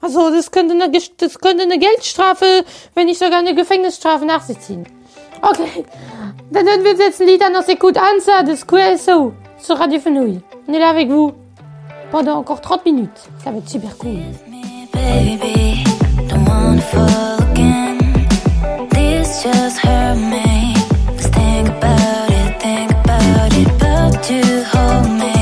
Also, 0.00 0.30
das 0.30 0.50
könnte, 0.50 0.74
eine, 0.74 0.90
das 0.90 1.38
könnte 1.38 1.62
eine 1.62 1.78
Geldstrafe, 1.78 2.64
wenn 2.94 3.06
nicht 3.06 3.18
sogar 3.18 3.38
eine 3.38 3.54
Gefängnisstrafe 3.54 4.24
nach 4.24 4.42
sich 4.42 4.60
ziehen. 4.60 4.86
Ok. 5.42 5.58
Dann 6.50 6.66
hören 6.66 6.84
wir 6.84 6.94
jetzt 6.94 7.20
ein 7.20 7.26
Lied 7.26 7.42
an, 7.42 7.54
c'est 7.64 7.76
coup 7.76 7.96
Answer 7.96 8.42
de 8.44 8.54
Square 8.56 8.98
So 8.98 9.32
sur 9.58 9.76
Radio 9.76 9.98
Fenouil. 10.00 10.42
On 10.68 10.74
est 10.74 10.78
là 10.78 10.90
avec 10.90 11.08
vous 11.08 11.32
pendant 12.12 12.36
encore 12.36 12.60
30 12.60 12.84
minutes. 12.84 13.30
Ça 13.42 13.50
va 13.50 13.58
être 13.58 13.68
super 13.68 13.96
cool. 13.96 14.18
Hold 24.74 25.10
me 25.10 25.41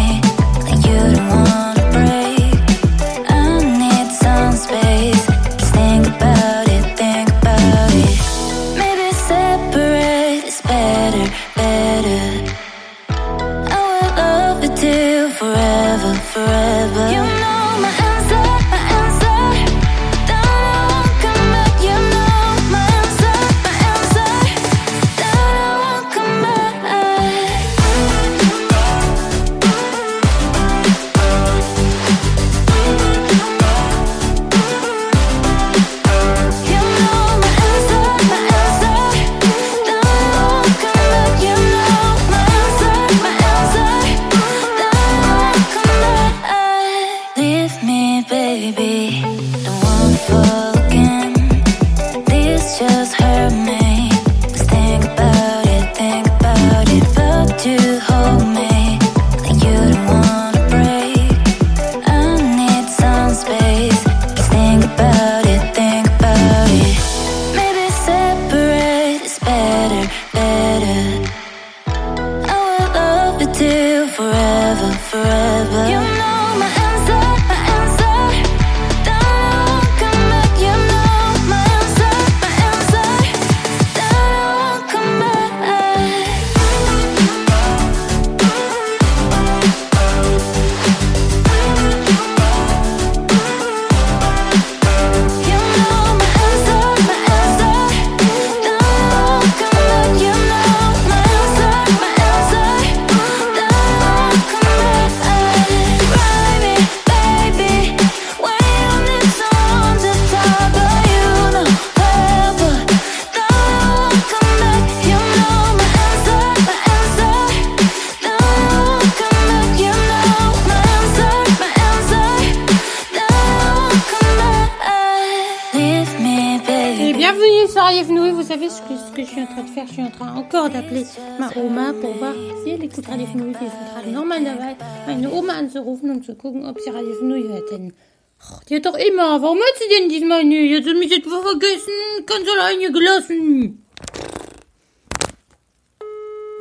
gucken, 136.41 136.64
ob 136.66 136.80
sie 136.80 136.91
Radio 136.91 137.14
Fenouil 137.14 137.49
hört. 137.53 137.70
Denn 137.70 137.93
oh, 138.41 138.59
die 138.68 138.76
hat 138.76 138.86
doch 138.86 138.97
immer. 138.97 139.43
Warum 139.43 139.59
hat 139.59 139.76
sie 139.78 139.88
denn 139.95 140.09
diesmal 140.09 140.45
nicht? 140.45 140.76
Hat 140.76 140.84
sie 140.84 140.95
mich 140.95 141.12
etwa 141.12 141.41
vergessen? 141.43 142.26
Ganz 142.26 142.49
alleine 142.49 142.93
gelassen. 142.93 143.86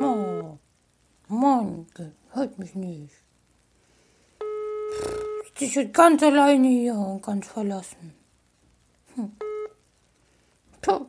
Oh, 0.00 0.58
Mann, 1.28 1.86
hört 2.32 2.58
mich 2.58 2.74
nicht. 2.74 3.14
Sie 5.56 5.66
ist 5.66 5.92
ganz 5.92 6.22
alleine 6.22 6.68
hier 6.68 6.94
und 6.94 7.22
ganz 7.22 7.46
verlassen. 7.48 8.14
Hm. 9.14 9.32
Tja. 10.80 11.06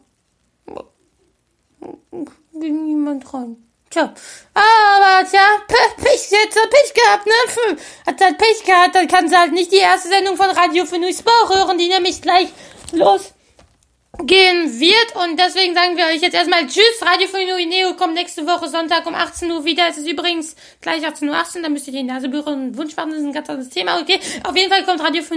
Ging 2.53 2.85
niemand 2.85 3.31
dran. 3.31 3.70
Tja. 3.91 4.13
Aber 4.53 5.29
tja, 5.29 5.45
Pech, 5.67 6.31
jetzt 6.31 6.57
hat 6.57 6.69
Pech 6.69 6.93
gehabt, 6.93 7.25
ne? 7.25 7.77
Hat 8.05 8.21
halt 8.21 8.37
Pech 8.37 8.63
gehabt, 8.63 8.95
dann 8.95 9.07
kann 9.07 9.27
sie 9.27 9.35
halt 9.35 9.51
nicht 9.51 9.71
die 9.71 9.77
erste 9.79 10.07
Sendung 10.07 10.37
von 10.37 10.49
Radio 10.49 10.85
für 10.85 10.95
Sport 11.13 11.53
hören, 11.53 11.77
die 11.77 11.89
nämlich 11.89 12.21
gleich 12.21 12.47
losgehen 12.93 14.79
wird. 14.79 15.15
Und 15.15 15.37
deswegen 15.37 15.75
sagen 15.75 15.97
wir 15.97 16.05
euch 16.05 16.21
jetzt 16.21 16.35
erstmal 16.35 16.65
Tschüss. 16.67 17.01
Radio 17.01 17.27
für 17.27 17.39
Neo 17.39 17.93
kommt 17.95 18.13
nächste 18.13 18.47
Woche 18.47 18.69
Sonntag 18.69 19.05
um 19.07 19.13
18 19.13 19.51
Uhr 19.51 19.65
wieder. 19.65 19.89
Es 19.89 19.97
ist 19.97 20.07
übrigens 20.07 20.55
gleich 20.79 21.05
18.18 21.05 21.27
Uhr, 21.27 21.35
18, 21.35 21.63
dann 21.63 21.73
müsst 21.73 21.87
ihr 21.87 21.93
die 21.93 22.03
Nase 22.03 22.29
berühren 22.29 22.67
und 22.67 22.77
Wunsch 22.77 22.95
machen, 22.95 23.09
das 23.09 23.19
ist 23.19 23.25
ein 23.25 23.33
ganz 23.33 23.49
anderes 23.49 23.69
Thema, 23.69 23.99
okay? 23.99 24.21
Auf 24.45 24.55
jeden 24.55 24.71
Fall 24.71 24.85
kommt 24.85 25.01
Radio 25.01 25.21
für 25.21 25.35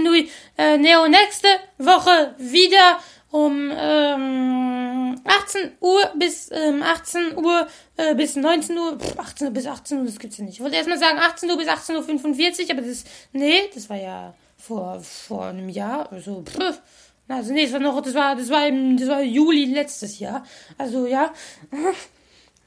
äh, 0.57 0.77
Neo 0.77 1.09
nächste 1.09 1.49
Woche 1.77 2.35
wieder 2.37 2.99
um 3.35 3.69
ähm, 3.75 5.21
18 5.25 5.71
Uhr 5.81 6.09
bis 6.17 6.49
ähm, 6.53 6.81
18 6.81 7.37
Uhr 7.37 7.67
äh, 7.97 8.15
bis 8.15 8.37
19 8.37 8.77
Uhr, 8.77 8.97
Pff, 8.97 9.19
18 9.19 9.47
Uhr 9.47 9.53
bis 9.53 9.65
18 9.65 9.97
Uhr, 9.97 10.05
das 10.05 10.19
gibt's 10.19 10.37
ja 10.37 10.45
nicht. 10.45 10.53
Ich 10.55 10.61
wollte 10.61 10.77
erstmal 10.77 10.97
sagen 10.97 11.19
18 11.19 11.49
Uhr 11.49 11.57
bis 11.57 11.67
18 11.67 11.97
Uhr 11.97 12.03
45, 12.03 12.71
aber 12.71 12.81
das, 12.81 13.03
nee, 13.33 13.69
das 13.73 13.89
war 13.89 13.97
ja 13.97 14.33
vor, 14.57 15.01
vor 15.01 15.47
einem 15.47 15.67
Jahr, 15.67 16.09
also, 16.13 16.43
pff, 16.43 16.79
Also 17.27 17.51
nee, 17.51 17.63
das 17.63 17.73
war 17.73 17.81
noch, 17.81 18.01
das 18.01 18.13
war, 18.13 18.37
das 18.37 18.49
war 18.49 18.67
im, 18.67 18.95
das 18.95 19.09
war 19.09 19.21
Juli 19.21 19.65
letztes 19.65 20.17
Jahr. 20.19 20.45
Also 20.77 21.05
ja, 21.05 21.33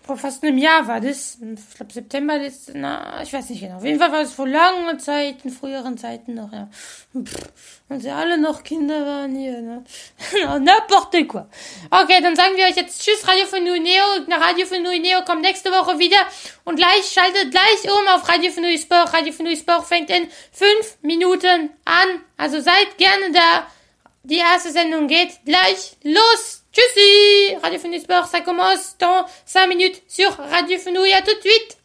vor 0.09 0.17
fast 0.17 0.43
einem 0.43 0.57
Jahr 0.57 0.89
war 0.89 1.03
das. 1.03 1.37
Ich 1.39 1.75
glaube 1.75 1.93
September 1.93 2.39
letztes, 2.39 2.75
na, 2.75 3.23
ich 3.23 3.31
weiß 3.31 3.51
nicht 3.51 3.61
genau. 3.61 3.77
Auf 3.77 3.85
jeden 3.85 3.99
Fall 3.99 4.11
war 4.11 4.23
es 4.23 4.33
vor 4.33 4.49
langen 4.49 4.99
Zeiten, 4.99 5.51
früheren 5.51 5.99
Zeiten 5.99 6.33
noch, 6.33 6.51
ja. 6.51 6.71
Und 7.13 8.01
sie 8.01 8.09
alle 8.09 8.39
noch 8.39 8.63
Kinder 8.63 9.05
waren 9.05 9.37
hier, 9.37 9.61
ne? 9.61 9.85
N'importe 10.33 11.27
quoi. 11.27 11.45
Okay, 11.91 12.23
dann 12.23 12.35
sagen 12.37 12.57
wir 12.57 12.65
euch 12.65 12.77
jetzt 12.77 13.03
Tschüss, 13.03 13.29
Radio 13.29 13.45
von 13.45 13.63
Neo. 13.63 14.05
Na, 14.29 14.37
Radio 14.39 14.65
von 14.65 14.81
Neo 14.81 15.23
kommt 15.27 15.43
nächste 15.43 15.71
Woche 15.71 15.99
wieder. 15.99 16.27
Und 16.65 16.77
gleich, 16.77 17.05
schaltet 17.13 17.51
gleich 17.51 17.85
um 17.85 18.09
auf 18.09 18.27
Radio 18.27 18.51
von 18.51 18.65
Sport. 18.79 19.13
Radio 19.13 19.35
von 19.35 19.55
Sport 19.55 19.85
fängt 19.85 20.09
in 20.09 20.27
fünf 20.53 20.97
Minuten 21.03 21.69
an. 21.85 22.23
Also 22.39 22.61
seid 22.61 22.97
gerne 22.97 23.31
da. 23.31 23.67
Die 24.23 24.39
erste 24.39 24.73
Sendung 24.73 25.07
geht 25.07 25.45
gleich 25.45 25.99
los. 26.03 26.58
Tschüssi! 26.73 27.57
Radio 27.63 27.79
Fenouil 27.79 28.01
Sport, 28.01 28.27
ça 28.27 28.41
commence 28.43 28.97
dans 28.99 29.25
5 29.47 29.67
minutes 29.69 30.03
sur 30.07 30.31
Radio 30.37 30.79
Fenouil. 30.79 31.13
À 31.13 31.23
tout 31.23 31.35
de 31.35 31.41
suite! 31.41 31.78